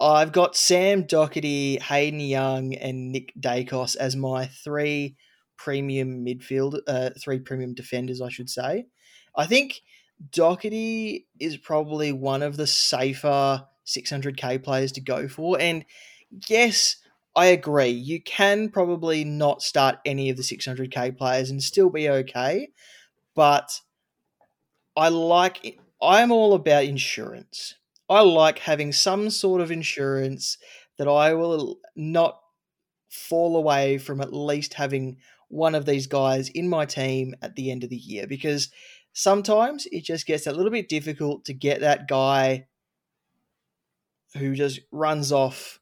[0.00, 5.16] I've got Sam Doherty, Hayden Young, and Nick Daicos as my three
[5.56, 8.86] premium midfield, uh, three premium defenders, I should say.
[9.36, 9.82] I think
[10.32, 15.60] Doherty is probably one of the safer 600k players to go for.
[15.60, 15.84] And
[16.48, 16.96] yes,
[17.36, 17.88] I agree.
[17.88, 22.70] You can probably not start any of the 600k players and still be okay.
[23.34, 23.80] But
[24.96, 25.76] I like, it.
[26.00, 27.74] I'm all about insurance.
[28.08, 30.58] I like having some sort of insurance
[30.98, 32.38] that I will not
[33.10, 37.70] fall away from at least having one of these guys in my team at the
[37.70, 38.70] end of the year because
[39.12, 42.66] sometimes it just gets a little bit difficult to get that guy
[44.36, 45.78] who just runs off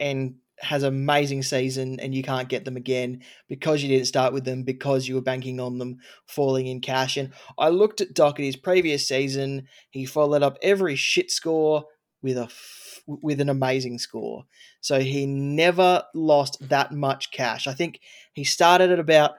[0.00, 4.32] and has an amazing season and you can't get them again because you didn't start
[4.32, 7.16] with them because you were banking on them falling in cash.
[7.16, 9.66] And I looked at Doherty's previous season.
[9.90, 11.84] He followed up every shit score
[12.22, 12.48] with a
[13.06, 14.44] with an amazing score.
[14.80, 17.66] So he never lost that much cash.
[17.66, 18.00] I think
[18.32, 19.32] he started at about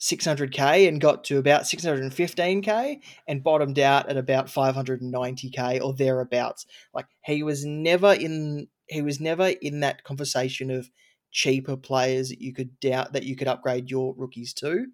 [0.00, 6.64] 600k and got to about 615k and bottomed out at about 590k or thereabouts.
[6.94, 10.90] Like he was never in he was never in that conversation of
[11.30, 14.86] cheaper players that you could doubt that you could upgrade your rookies to.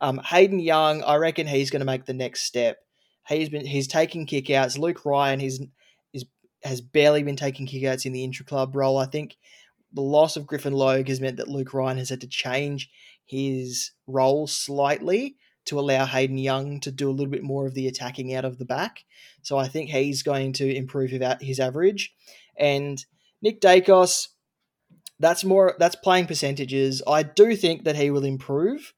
[0.00, 2.78] Um, Hayden Young, I reckon he's going to make the next step.
[3.26, 4.78] He's been he's taking kickouts.
[4.78, 5.60] Luke Ryan, he's
[6.12, 6.24] is
[6.62, 8.98] has barely been taking kickouts in the intra club role.
[8.98, 9.36] I think
[9.92, 12.90] the loss of Griffin Logue has meant that Luke Ryan has had to change
[13.24, 17.86] his role slightly to allow Hayden Young to do a little bit more of the
[17.86, 19.04] attacking out of the back.
[19.42, 22.14] So I think he's going to improve his average.
[22.58, 23.04] And
[23.42, 24.28] Nick Daicos,
[25.18, 27.02] that's more that's playing percentages.
[27.06, 28.92] I do think that he will improve,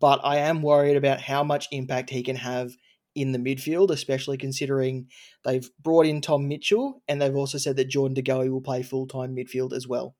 [0.00, 2.72] but I am worried about how much impact he can have
[3.14, 5.06] in the midfield, especially considering
[5.44, 8.82] they've brought in Tom Mitchell and they've also said that Jordan De Goey will play
[8.82, 10.16] full time midfield as well.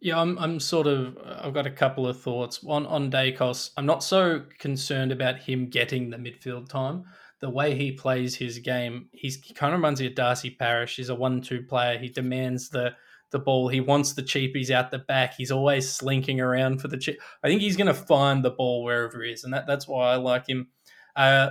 [0.00, 0.38] Yeah, I'm.
[0.38, 1.18] I'm sort of.
[1.24, 3.70] I've got a couple of thoughts on on Daicos.
[3.76, 7.04] I'm not so concerned about him getting the midfield time.
[7.40, 10.96] The way he plays his game, he's he kind of reminds me of Darcy Parish.
[10.96, 11.98] He's a one-two player.
[11.98, 12.94] He demands the
[13.30, 13.68] the ball.
[13.68, 15.34] He wants the cheapies out the back.
[15.34, 17.20] He's always slinking around for the cheap.
[17.42, 20.12] I think he's going to find the ball wherever he is, and that that's why
[20.12, 20.68] I like him.
[21.14, 21.50] Uh,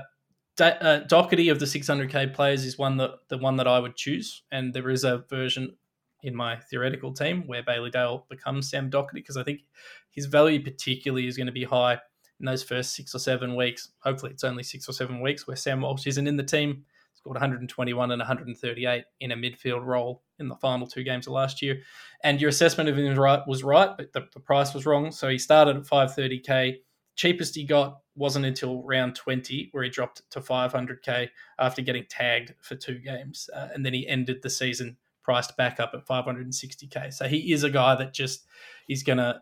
[0.60, 4.44] uh, Doherty of the 600k players is one that the one that I would choose,
[4.52, 5.76] and there is a version
[6.24, 9.62] in my theoretical team where Bailey Dale becomes Sam Doherty because I think
[10.10, 12.00] his value particularly is going to be high
[12.40, 13.90] in those first six or seven weeks.
[14.00, 16.86] Hopefully, it's only six or seven weeks where Sam Walsh isn't in the team.
[17.14, 21.62] Scored 121 and 138 in a midfield role in the final two games of last
[21.62, 21.82] year.
[22.24, 23.16] And your assessment of him
[23.48, 25.12] was right, but the, the price was wrong.
[25.12, 26.78] So he started at 530k.
[27.16, 32.54] Cheapest he got wasn't until round 20 where he dropped to 500k after getting tagged
[32.62, 33.50] for two games.
[33.56, 37.14] Uh, and then he ended the season priced back up at 560k.
[37.14, 38.46] So he is a guy that just
[38.88, 39.42] is gonna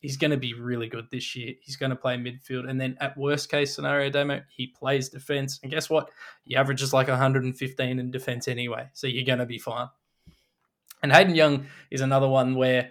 [0.00, 1.54] he's gonna be really good this year.
[1.60, 5.60] He's gonna play midfield, and then at worst case scenario, Damo, he plays defense.
[5.62, 6.10] And guess what?
[6.44, 9.88] He averages like 115 in defense anyway, so you're gonna be fine.
[11.02, 12.90] And Hayden Young is another one where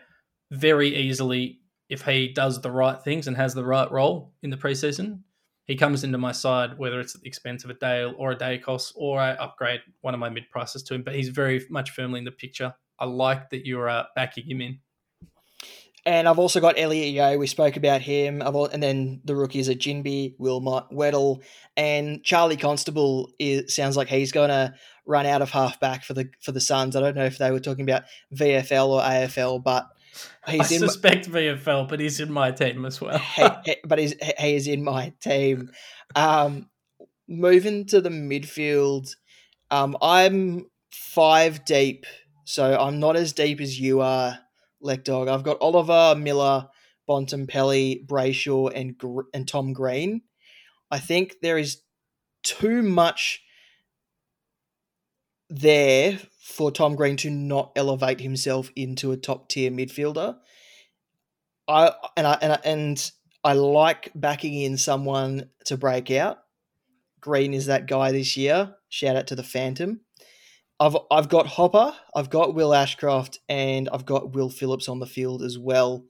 [0.52, 4.58] very easily, if he does the right things and has the right role in the
[4.58, 5.22] preseason,
[5.66, 8.38] he comes into my side, whether it's at the expense of a Dale or a
[8.38, 11.02] Daicos, or I upgrade one of my mid prices to him.
[11.04, 12.74] But he's very much firmly in the picture.
[13.00, 14.80] I like that you're uh, backing him in.
[16.06, 17.38] And I've also got Elliot Yeo.
[17.38, 18.44] We spoke about him.
[18.44, 21.42] I've all, and then the rookies are Ginbey, Wilmot, Weddle,
[21.76, 23.32] and Charlie Constable.
[23.40, 24.76] Is, sounds like he's going to
[25.08, 26.96] run out of halfback for the for the Suns.
[26.96, 28.04] I don't know if they were talking about
[28.36, 29.88] VFL or AFL, but
[30.48, 33.18] He's I suspect my, VFL, but he's in my team as well.
[33.18, 35.72] he, he, but he's he is in my team.
[36.16, 36.70] Um,
[37.28, 39.16] moving to the midfield,
[39.72, 42.06] um, I'm five deep,
[42.46, 44.40] so I'm not as deep as you are,
[45.04, 45.28] Dog.
[45.28, 46.68] I've got Oliver Miller,
[47.08, 48.96] Bontempelli, Brayshaw, and
[49.34, 50.22] and Tom Green.
[50.92, 51.82] I think there is
[52.44, 53.42] too much
[55.50, 60.38] there for Tom Green to not elevate himself into a top tier midfielder.
[61.68, 63.12] I and I and I, and
[63.44, 66.40] I like backing in someone to break out.
[67.20, 68.76] Green is that guy this year.
[68.90, 70.02] Shout out to the Phantom.
[70.80, 75.06] I've I've got Hopper, I've got Will Ashcroft, and I've got Will Phillips on the
[75.06, 76.06] field as well.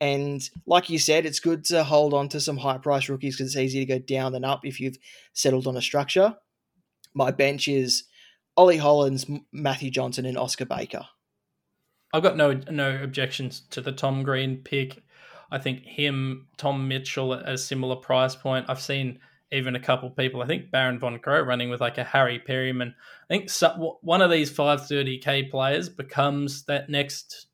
[0.00, 3.48] And like you said, it's good to hold on to some high price rookies because
[3.54, 4.96] it's easy to go down than up if you've
[5.32, 6.36] settled on a structure.
[7.14, 8.04] My bench is
[8.56, 11.06] Ollie Hollands, Matthew Johnson, and Oscar Baker.
[12.12, 15.02] I've got no no objections to the Tom Green pick.
[15.50, 18.66] I think him, Tom Mitchell at a similar price point.
[18.68, 19.18] I've seen
[19.52, 20.42] even a couple people.
[20.42, 22.94] I think Baron von Crow running with like a Harry Perryman.
[23.30, 23.50] I think
[24.02, 27.46] one of these 530k players becomes that next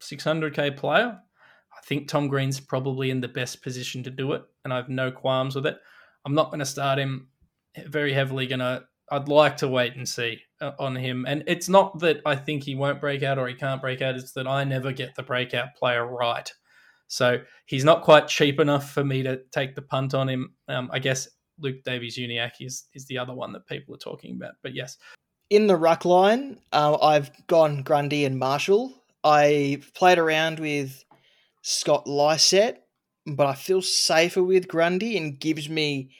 [0.00, 1.18] 600k player.
[1.80, 4.88] I think Tom Green's probably in the best position to do it, and I have
[4.88, 5.78] no qualms with it.
[6.24, 7.28] I'm not going to start him
[7.86, 8.46] very heavily.
[8.46, 8.84] Going to.
[9.12, 12.62] I'd like to wait and see uh, on him, and it's not that I think
[12.62, 14.14] he won't break out or he can't break out.
[14.14, 16.52] It's that I never get the breakout player right.
[17.10, 20.54] So he's not quite cheap enough for me to take the punt on him.
[20.68, 24.36] Um, I guess Luke Davies Uniacke is is the other one that people are talking
[24.36, 24.52] about.
[24.62, 24.96] But yes,
[25.50, 28.94] in the ruck line, uh, I've gone Grundy and Marshall.
[29.24, 31.04] I played around with
[31.62, 32.80] Scott Lycett,
[33.26, 36.12] but I feel safer with Grundy and gives me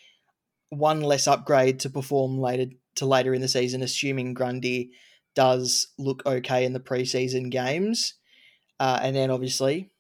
[0.70, 2.66] one less upgrade to perform later
[2.97, 4.91] to later in the season, assuming Grundy
[5.36, 8.14] does look okay in the preseason games.
[8.80, 9.91] Uh, and then obviously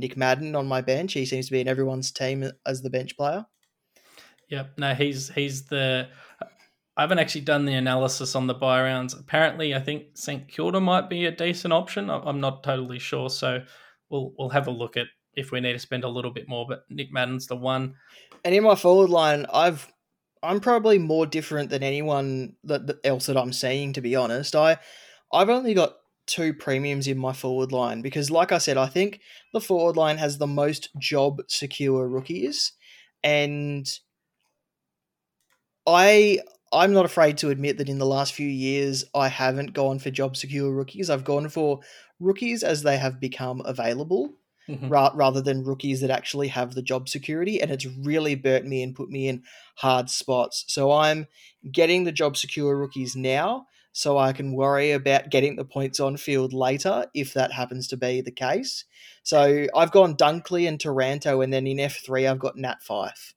[0.00, 1.12] Nick Madden on my bench.
[1.12, 3.46] He seems to be in everyone's team as the bench player.
[4.48, 4.78] Yep.
[4.78, 6.08] No, he's he's the.
[6.96, 9.14] I haven't actually done the analysis on the buy rounds.
[9.14, 12.10] Apparently, I think St Kilda might be a decent option.
[12.10, 13.60] I'm not totally sure, so
[14.10, 16.66] we'll we'll have a look at if we need to spend a little bit more.
[16.68, 17.94] But Nick Madden's the one.
[18.44, 19.90] And in my forward line, I've
[20.42, 23.92] I'm probably more different than anyone that, that else that I'm seeing.
[23.92, 24.78] To be honest, I
[25.32, 25.94] I've only got
[26.30, 29.20] two premiums in my forward line because, like I said, I think
[29.52, 32.72] the forward line has the most job secure rookies,
[33.22, 33.86] and
[35.86, 36.38] I
[36.72, 40.10] I'm not afraid to admit that in the last few years I haven't gone for
[40.10, 41.10] job secure rookies.
[41.10, 41.80] I've gone for
[42.20, 44.34] rookies as they have become available.
[44.68, 44.88] Mm-hmm.
[44.88, 48.84] Ra- rather than rookies that actually have the job security, and it's really burnt me
[48.84, 49.42] and put me in
[49.76, 50.64] hard spots.
[50.68, 51.26] So I'm
[51.72, 56.16] getting the job secure rookies now, so I can worry about getting the points on
[56.16, 58.84] field later if that happens to be the case.
[59.22, 63.34] So I've gone Dunkley and Taranto, and then in F3 I've got Nat Fyfe.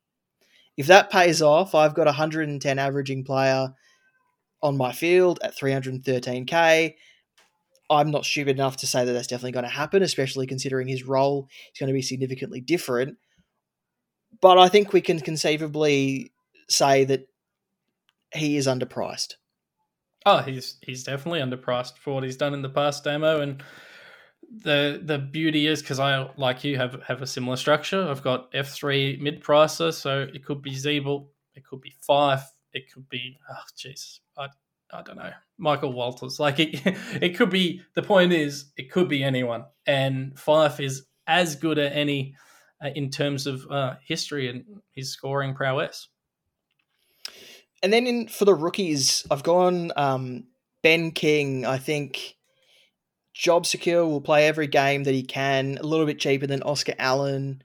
[0.78, 3.74] If that pays off, I've got a 110 averaging player
[4.62, 6.96] on my field at 313k.
[7.90, 11.04] I'm not stupid enough to say that that's definitely going to happen, especially considering his
[11.04, 13.18] role is going to be significantly different.
[14.42, 16.32] But I think we can conceivably
[16.70, 17.28] say that
[18.34, 19.36] he is underpriced.
[20.26, 23.64] Oh, he's he's definitely underpriced for what he's done in the past Damo, and
[24.50, 28.08] the the beauty is because I like you have have a similar structure.
[28.10, 32.44] I've got F three mid pricer, so it could be Ziebell, it could be Fyfe,
[32.74, 34.48] it could be oh jeez, I
[34.92, 36.40] I don't know Michael Walters.
[36.40, 36.82] Like it
[37.22, 37.82] it could be.
[37.96, 42.36] The point is, it could be anyone, and Fyfe is as good at any
[42.84, 46.10] uh, in terms of uh, history and his scoring prowess.
[47.84, 50.46] And then in for the rookies, I've gone um,
[50.82, 51.66] Ben King.
[51.66, 52.38] I think
[53.34, 55.78] job secure will play every game that he can.
[55.78, 57.62] A little bit cheaper than Oscar Allen.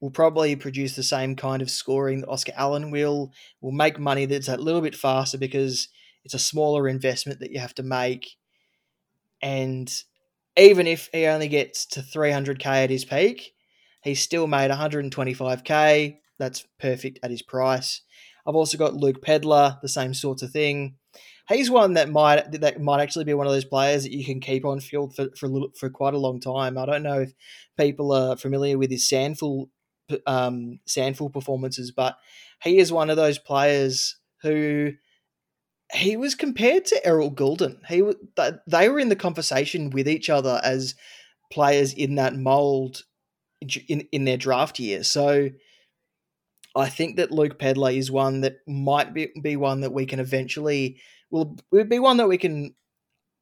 [0.00, 3.32] Will probably produce the same kind of scoring that Oscar Allen will.
[3.62, 5.88] Will make money that's a little bit faster because
[6.24, 8.36] it's a smaller investment that you have to make.
[9.40, 9.90] And
[10.58, 13.54] even if he only gets to 300k at his peak,
[14.02, 16.18] he's still made 125k.
[16.38, 18.02] That's perfect at his price.
[18.46, 20.96] I've also got Luke Pedlar, the same sorts of thing.
[21.48, 24.40] He's one that might that might actually be one of those players that you can
[24.40, 26.78] keep on field for for, little, for quite a long time.
[26.78, 27.32] I don't know if
[27.76, 29.68] people are familiar with his SANFL
[30.26, 32.16] um, SANFL performances, but
[32.62, 34.92] he is one of those players who
[35.92, 37.78] he was compared to Errol Gulden.
[37.88, 38.02] He
[38.66, 40.94] they were in the conversation with each other as
[41.52, 43.04] players in that mold
[43.88, 45.04] in in their draft year.
[45.04, 45.50] So
[46.76, 50.18] I think that Luke Pedlar is one that might be, be one that we can
[50.18, 51.00] eventually
[51.30, 52.74] will be one that we can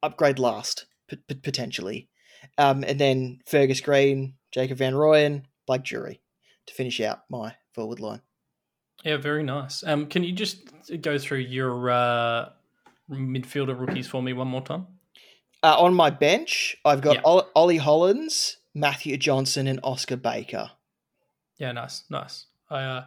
[0.03, 2.09] upgrade last p- potentially,
[2.59, 6.21] um, and then Fergus Green, Jacob Van Rooyen, Blake Jury
[6.67, 8.23] to finish out my forward line.
[9.05, 9.83] Yeah, very nice.
[9.85, 10.71] Um, can you just
[11.01, 12.49] go through your uh,
[13.11, 14.87] midfielder rookies for me one more time?
[15.63, 17.21] Uh, on my bench, I've got.
[17.25, 20.71] Ollie Hollands, Matthew Johnson, and Oscar Baker.
[21.59, 22.47] Yeah, nice, nice.
[22.73, 23.05] I uh,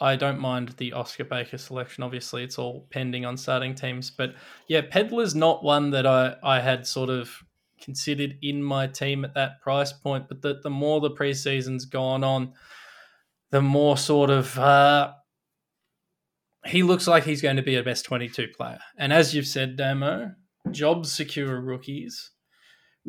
[0.00, 2.02] I don't mind the Oscar Baker selection.
[2.02, 4.34] Obviously, it's all pending on starting teams, but
[4.68, 7.30] yeah, Pedlar's not one that I I had sort of
[7.82, 10.28] considered in my team at that price point.
[10.28, 12.52] But the the more the preseason's gone on,
[13.50, 15.12] the more sort of uh,
[16.66, 18.80] he looks like he's going to be a best twenty two player.
[18.96, 20.32] And as you've said, Damo,
[20.70, 22.30] job secure rookies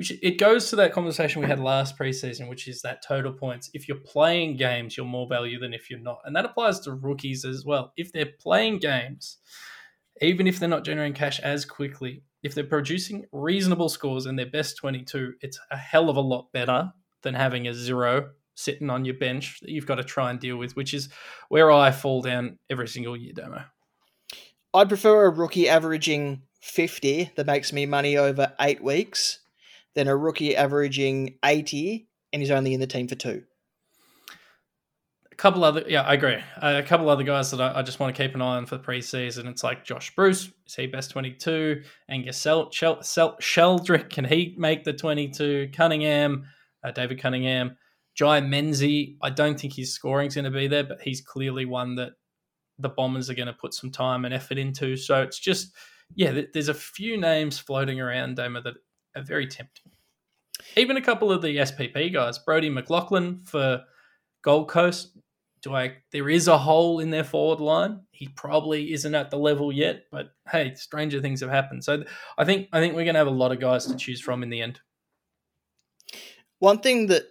[0.01, 3.69] which it goes to that conversation we had last preseason, which is that total points.
[3.75, 6.93] If you're playing games, you're more value than if you're not, and that applies to
[6.93, 7.93] rookies as well.
[7.95, 9.37] If they're playing games,
[10.19, 14.47] even if they're not generating cash as quickly, if they're producing reasonable scores and their
[14.47, 16.91] best 22, it's a hell of a lot better
[17.21, 20.57] than having a zero sitting on your bench that you've got to try and deal
[20.57, 21.09] with, which is
[21.49, 23.65] where I fall down every single year, Damo.
[24.73, 29.41] I'd prefer a rookie averaging 50 that makes me money over eight weeks
[29.95, 33.43] than a rookie averaging 80 and he's only in the team for two.
[35.31, 36.37] A couple other, yeah, I agree.
[36.61, 38.65] Uh, a couple other guys that I, I, just want to keep an eye on
[38.65, 39.47] for the preseason.
[39.47, 41.81] It's like Josh Bruce, is he best 22?
[42.09, 45.71] Angus Sel- Shel- Shel- Sheldrick, can he make the 22?
[45.73, 46.45] Cunningham,
[46.83, 47.77] uh, David Cunningham.
[48.13, 51.95] Jye Menzie, I don't think his scoring's going to be there, but he's clearly one
[51.95, 52.11] that
[52.77, 54.97] the Bombers are going to put some time and effort into.
[54.97, 55.73] So it's just,
[56.13, 58.75] yeah, there's a few names floating around, Damo, that
[59.15, 59.91] are very tempting.
[60.75, 63.83] Even a couple of the SPP guys, Brodie McLaughlin for
[64.41, 65.17] Gold Coast.
[65.61, 65.97] Do I?
[66.11, 68.01] There is a hole in their forward line.
[68.11, 71.83] He probably isn't at the level yet, but hey, stranger things have happened.
[71.83, 72.03] So
[72.37, 74.41] I think I think we're going to have a lot of guys to choose from
[74.41, 74.79] in the end.
[76.57, 77.23] One thing that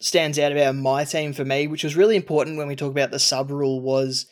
[0.00, 3.10] stands out about my team for me, which was really important when we talk about
[3.10, 4.26] the sub rule, was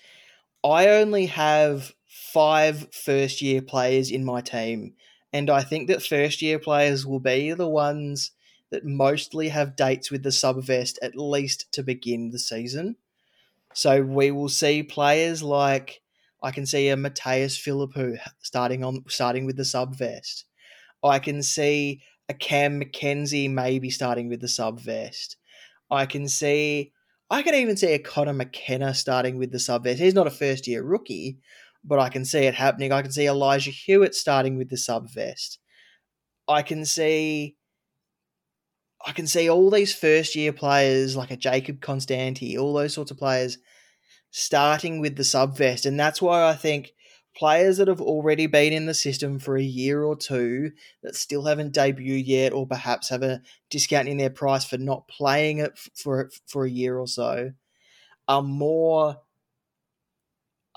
[0.64, 4.94] I only have five first year players in my team.
[5.32, 8.32] And I think that first year players will be the ones
[8.70, 12.96] that mostly have dates with the sub vest at least to begin the season.
[13.74, 16.00] So we will see players like
[16.42, 20.44] I can see a Mattaes Phillipou starting on starting with the sub vest.
[21.02, 25.36] I can see a Cam Mackenzie maybe starting with the sub vest.
[25.90, 26.92] I can see
[27.30, 30.00] I can even see a Connor McKenna starting with the sub vest.
[30.00, 31.38] He's not a first year rookie,
[31.84, 32.92] but I can see it happening.
[32.92, 35.58] I can see Elijah Hewett starting with the sub vest.
[36.46, 37.56] I can see
[39.06, 43.10] I can see all these first year players like a Jacob Konstanty, all those sorts
[43.10, 43.58] of players
[44.30, 45.86] starting with the sub vest.
[45.86, 46.92] And that's why I think
[47.36, 50.72] players that have already been in the system for a year or two
[51.02, 55.06] that still haven't debuted yet, or perhaps have a discount in their price for not
[55.08, 57.52] playing it for for a year or so,
[58.26, 59.20] are more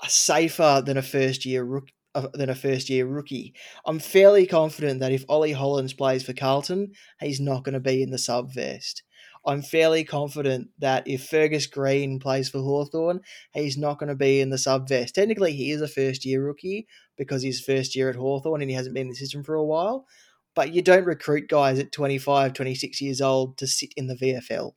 [0.08, 1.94] safer than a first year rookie.
[2.14, 3.54] Uh, than a first year rookie.
[3.86, 8.02] I'm fairly confident that if Ollie Hollands plays for Carlton, he's not going to be
[8.02, 9.02] in the sub vest.
[9.46, 13.20] I'm fairly confident that if Fergus Green plays for Hawthorn,
[13.52, 15.14] he's not going to be in the sub vest.
[15.14, 16.86] Technically, he is a first year rookie
[17.16, 19.64] because he's first year at Hawthorn and he hasn't been in the system for a
[19.64, 20.06] while.
[20.54, 24.72] But you don't recruit guys at 25, 26 years old to sit in the VFL.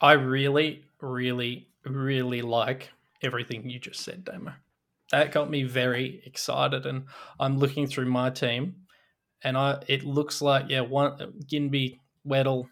[0.00, 2.90] I really, really, really like
[3.22, 4.52] everything you just said, Damo.
[5.10, 7.04] That got me very excited, and
[7.38, 8.76] I'm looking through my team,
[9.44, 11.18] and I it looks like yeah, one
[11.50, 12.64] Ginbey, Weddle,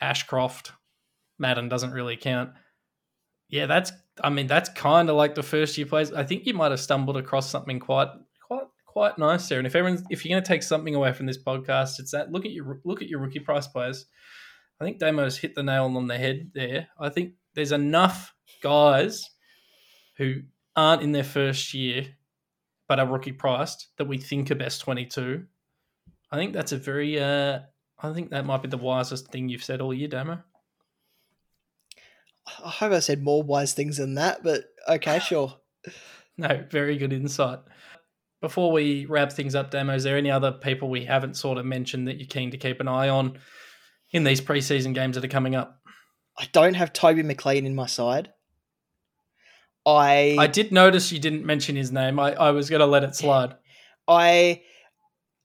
[0.00, 0.72] Ashcroft,
[1.38, 2.50] Madden doesn't really count.
[3.48, 3.92] Yeah, that's
[4.22, 6.12] I mean that's kind of like the first year plays.
[6.12, 8.08] I think you might have stumbled across something quite
[8.46, 9.58] quite quite nice there.
[9.58, 12.32] And if everyone's if you're going to take something away from this podcast, it's that
[12.32, 14.06] look at your look at your rookie price players.
[14.80, 16.88] I think Damo's hit the nail on the head there.
[16.98, 19.28] I think there's enough guys
[20.22, 20.42] who
[20.76, 22.06] aren't in their first year
[22.88, 25.44] but are rookie priced that we think are best 22.
[26.30, 27.60] I think that's a very uh,
[27.98, 30.42] I think that might be the wisest thing you've said all year, Damo.
[32.62, 35.54] I hope I said more wise things than that, but okay, sure.
[36.36, 37.60] no, very good insight.
[38.40, 41.64] Before we wrap things up, Damo, is there any other people we haven't sort of
[41.64, 43.38] mentioned that you're keen to keep an eye on
[44.10, 45.80] in these preseason games that are coming up?
[46.38, 48.32] I don't have Toby McLean in my side.
[49.84, 52.18] I I did notice you didn't mention his name.
[52.18, 53.56] I, I was going to let it slide.
[54.06, 54.62] I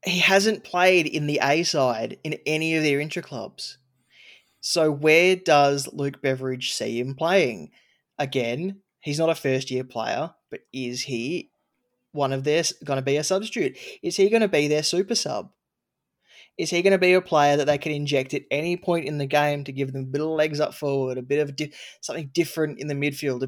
[0.06, 3.78] he hasn't played in the A side in any of their intra clubs.
[4.62, 7.72] So where does Luke Beveridge see him playing?
[8.20, 11.52] Again, he's not a first year player, but is he
[12.12, 13.78] one of their going to be a substitute?
[14.02, 15.52] Is he going to be their super sub?
[16.58, 19.20] Is he going to be a player that they can inject at any point in
[19.20, 21.72] the game to give them a bit of legs up forward, a bit of di-
[22.02, 23.48] something different in the midfield,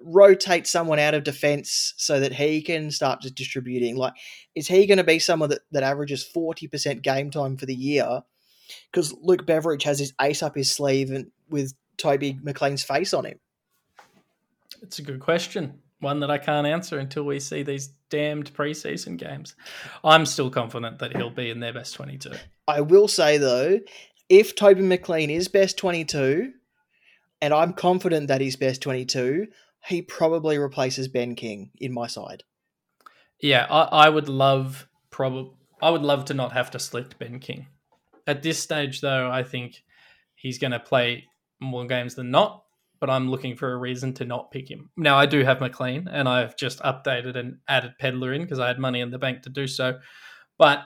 [0.00, 3.96] rotate someone out of defense so that he can start just distributing?
[3.96, 4.14] Like,
[4.54, 8.22] is he going to be someone that, that averages 40% game time for the year?
[8.90, 13.24] Because Luke Beveridge has his ace up his sleeve and with Toby McLean's face on
[13.24, 13.38] him.
[14.82, 15.80] It's a good question.
[16.00, 19.54] One that I can't answer until we see these damned preseason games.
[20.04, 22.32] I'm still confident that he'll be in their best 22.
[22.68, 23.80] I will say, though,
[24.28, 26.52] if Toby McLean is best 22,
[27.40, 29.46] and I'm confident that he's best 22,
[29.86, 32.42] he probably replaces Ben King in my side.
[33.40, 37.38] Yeah, I, I would love probably I would love to not have to select Ben
[37.38, 37.66] King.
[38.26, 39.84] At this stage, though, I think
[40.34, 41.24] he's going to play
[41.60, 42.62] more games than not.
[42.98, 44.88] But I'm looking for a reason to not pick him.
[44.96, 48.68] Now I do have McLean, and I've just updated and added Pedlar in because I
[48.68, 49.98] had money in the bank to do so.
[50.56, 50.80] But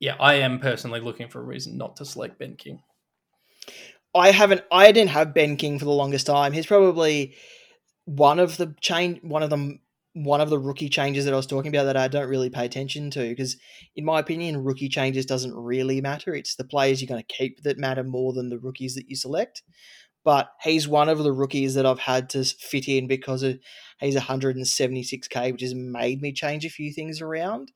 [0.00, 2.82] yeah, I am personally looking for a reason not to select Ben King.
[4.16, 4.62] I haven't.
[4.72, 6.52] I didn't have Ben King for the longest time.
[6.52, 7.36] He's probably
[8.06, 9.22] one of the change.
[9.22, 9.80] One of them.
[10.18, 12.64] One of the rookie changes that I was talking about that I don't really pay
[12.64, 13.58] attention to because,
[13.94, 16.34] in my opinion, rookie changes doesn't really matter.
[16.34, 19.14] It's the players you're going to keep that matter more than the rookies that you
[19.14, 19.62] select.
[20.24, 23.58] But he's one of the rookies that I've had to fit in because of,
[24.00, 27.70] he's 176k, which has made me change a few things around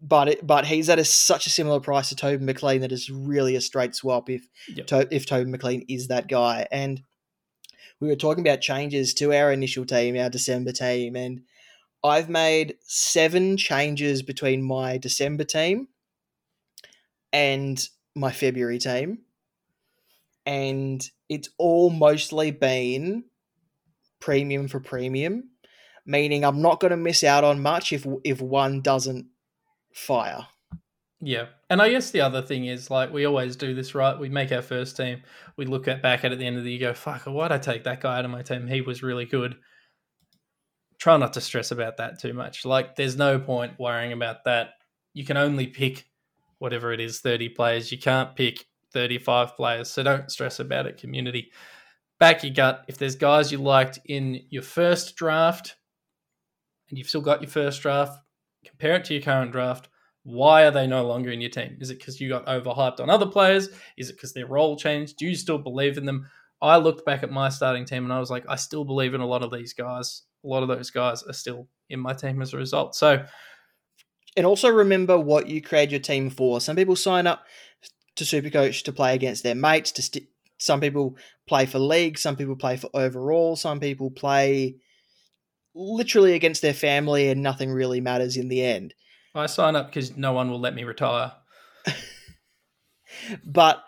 [0.00, 3.10] but it, but he's at a, such a similar price to Toby McLean that it's
[3.10, 4.86] really a straight swap if Yep.
[4.88, 6.66] to, if Toby McLean is that guy.
[6.70, 7.02] And
[8.00, 11.42] we were talking about changes to our initial team, our December team, and
[12.04, 15.88] I've made seven changes between my December team
[17.32, 17.82] and
[18.14, 19.18] my February team,
[20.44, 23.24] and it's all mostly been
[24.20, 25.50] premium for premium,
[26.04, 29.26] meaning I'm not going to miss out on much if if one doesn't
[29.92, 30.46] fire.
[31.20, 31.46] Yeah.
[31.68, 34.18] And I guess the other thing is like we always do this, right?
[34.18, 35.22] We make our first team,
[35.56, 37.52] we look at back at it at the end of the year, go, fuck, why'd
[37.52, 38.68] I take that guy out of my team?
[38.68, 39.56] He was really good.
[40.98, 42.64] Try not to stress about that too much.
[42.64, 44.70] Like there's no point worrying about that.
[45.12, 46.06] You can only pick
[46.58, 47.90] whatever it is, 30 players.
[47.90, 49.90] You can't pick 35 players.
[49.90, 51.50] So don't stress about it, community.
[52.18, 52.84] Back your gut.
[52.88, 55.76] If there's guys you liked in your first draft
[56.88, 58.18] and you've still got your first draft,
[58.64, 59.88] compare it to your current draft.
[60.26, 61.78] Why are they no longer in your team?
[61.80, 63.68] Is it because you got overhyped on other players?
[63.96, 65.18] Is it because their role changed?
[65.18, 66.26] Do you still believe in them?
[66.60, 69.20] I looked back at my starting team and I was like, I still believe in
[69.20, 70.22] a lot of these guys.
[70.44, 72.96] A lot of those guys are still in my team as a result.
[72.96, 73.24] So,
[74.36, 76.60] And also remember what you create your team for.
[76.60, 77.44] Some people sign up
[78.16, 79.92] to Supercoach to play against their mates.
[79.92, 81.16] To st- some people
[81.46, 82.18] play for league.
[82.18, 83.54] Some people play for overall.
[83.54, 84.74] Some people play
[85.72, 88.92] literally against their family, and nothing really matters in the end.
[89.36, 91.32] I sign up because no one will let me retire.
[93.44, 93.82] But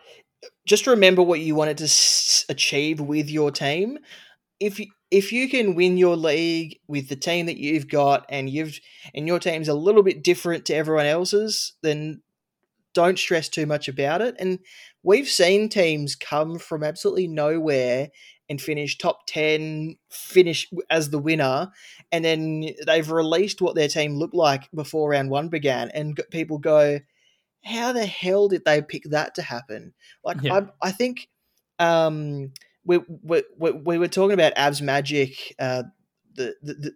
[0.67, 3.99] just remember what you wanted to s- achieve with your team.
[4.61, 8.51] If you, if you can win your league with the team that you've got, and
[8.51, 8.79] you've
[9.15, 12.23] and your team's a little bit different to everyone else's, then
[12.95, 14.35] don't stress too much about it.
[14.39, 14.59] And
[15.03, 18.09] we've seen teams come from absolutely nowhere
[18.49, 21.71] and finish top 10, finish as the winner,
[22.11, 26.59] and then they've released what their team looked like before round one began, and people
[26.59, 27.01] go,
[27.65, 29.93] how the hell did they pick that to happen?
[30.25, 30.61] Like, Yeah.
[30.83, 31.29] I, I think
[31.79, 32.53] um,
[32.85, 35.85] we, we, we, we were talking about Abs Magic, uh,
[36.35, 36.93] the, the,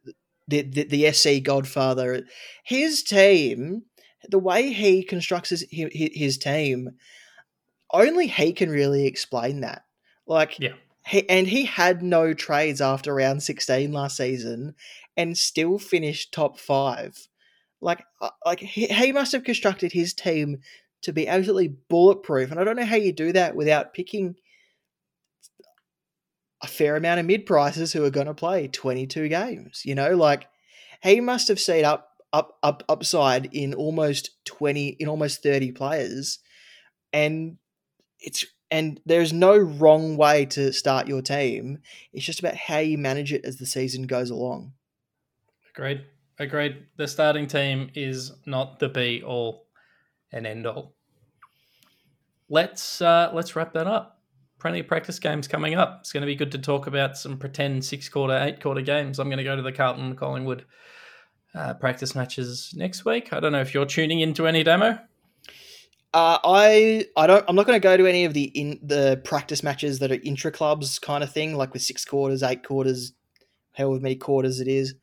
[0.49, 2.25] the, the, the, SC Godfather.
[2.65, 3.83] His team,
[4.29, 6.91] the way he constructs his, his, his team,
[7.93, 9.85] only he can really explain that.
[10.27, 10.73] Like, Yeah.
[11.07, 14.75] He, and he had no trades after round 16 last season
[15.17, 17.29] and still finished top five.
[17.81, 20.59] Like, uh, like he, he must have constructed his team
[21.03, 22.51] to be absolutely bulletproof.
[22.51, 24.37] And I don't know how you do that without picking
[26.63, 29.83] a fair amount of mid prices who are going to play 22 games.
[29.85, 30.47] You know, like
[31.03, 36.39] he must have seen up, up, up, upside in almost 20, in almost 30 players.
[37.13, 37.57] And
[38.21, 41.79] it's, and there's no wrong way to start your team.
[42.15, 44.73] It's just about how you manage it as the season goes along.
[45.75, 46.07] Agreed.
[46.39, 46.87] Agreed.
[46.97, 49.67] The starting team is not the be all
[50.33, 50.95] and end all.
[52.49, 54.21] Let's uh, let's wrap that up.
[54.59, 55.99] Plenty of practice games coming up.
[56.01, 59.19] It's going to be good to talk about some pretend six quarter, eight quarter games.
[59.19, 60.65] I'm going to go to the Carlton Collingwood
[61.55, 63.35] uh, practice matches next week.
[63.35, 64.99] I don't know if you're tuning into any Damo.
[66.15, 69.21] Uh, I I don't I'm not going to go to any of the in the
[69.25, 73.13] practice matches that are intra clubs kind of thing, like with six quarters, eight quarters,
[73.73, 74.95] however many quarters it is.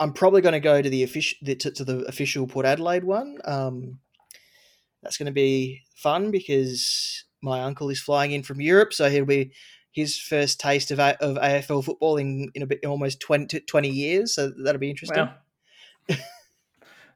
[0.00, 3.38] I'm probably going to go to the official to, to the official Port Adelaide one.
[3.44, 3.98] Um,
[5.02, 9.24] that's going to be fun because my uncle is flying in from Europe, so he'll
[9.24, 9.52] be
[9.92, 13.88] his first taste of, A- of AFL football in, in a bit almost 20, 20
[13.88, 14.34] years.
[14.34, 15.28] So that'll be interesting.
[16.08, 16.16] Wow.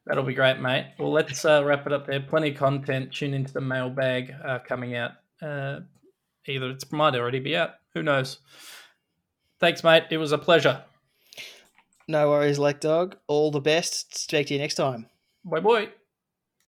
[0.06, 0.94] That'll be great, mate.
[0.98, 2.20] Well, let's uh, wrap it up there.
[2.20, 3.12] Plenty of content.
[3.12, 5.12] Tune into the mailbag uh, coming out.
[5.40, 5.80] Uh,
[6.46, 7.70] either it might already be out.
[7.94, 8.38] Who knows?
[9.60, 10.04] Thanks, mate.
[10.10, 10.82] It was a pleasure.
[12.08, 13.16] No worries, Lake Dog.
[13.28, 14.18] All the best.
[14.18, 15.06] Speak to you next time.
[15.44, 15.90] Bye, boy.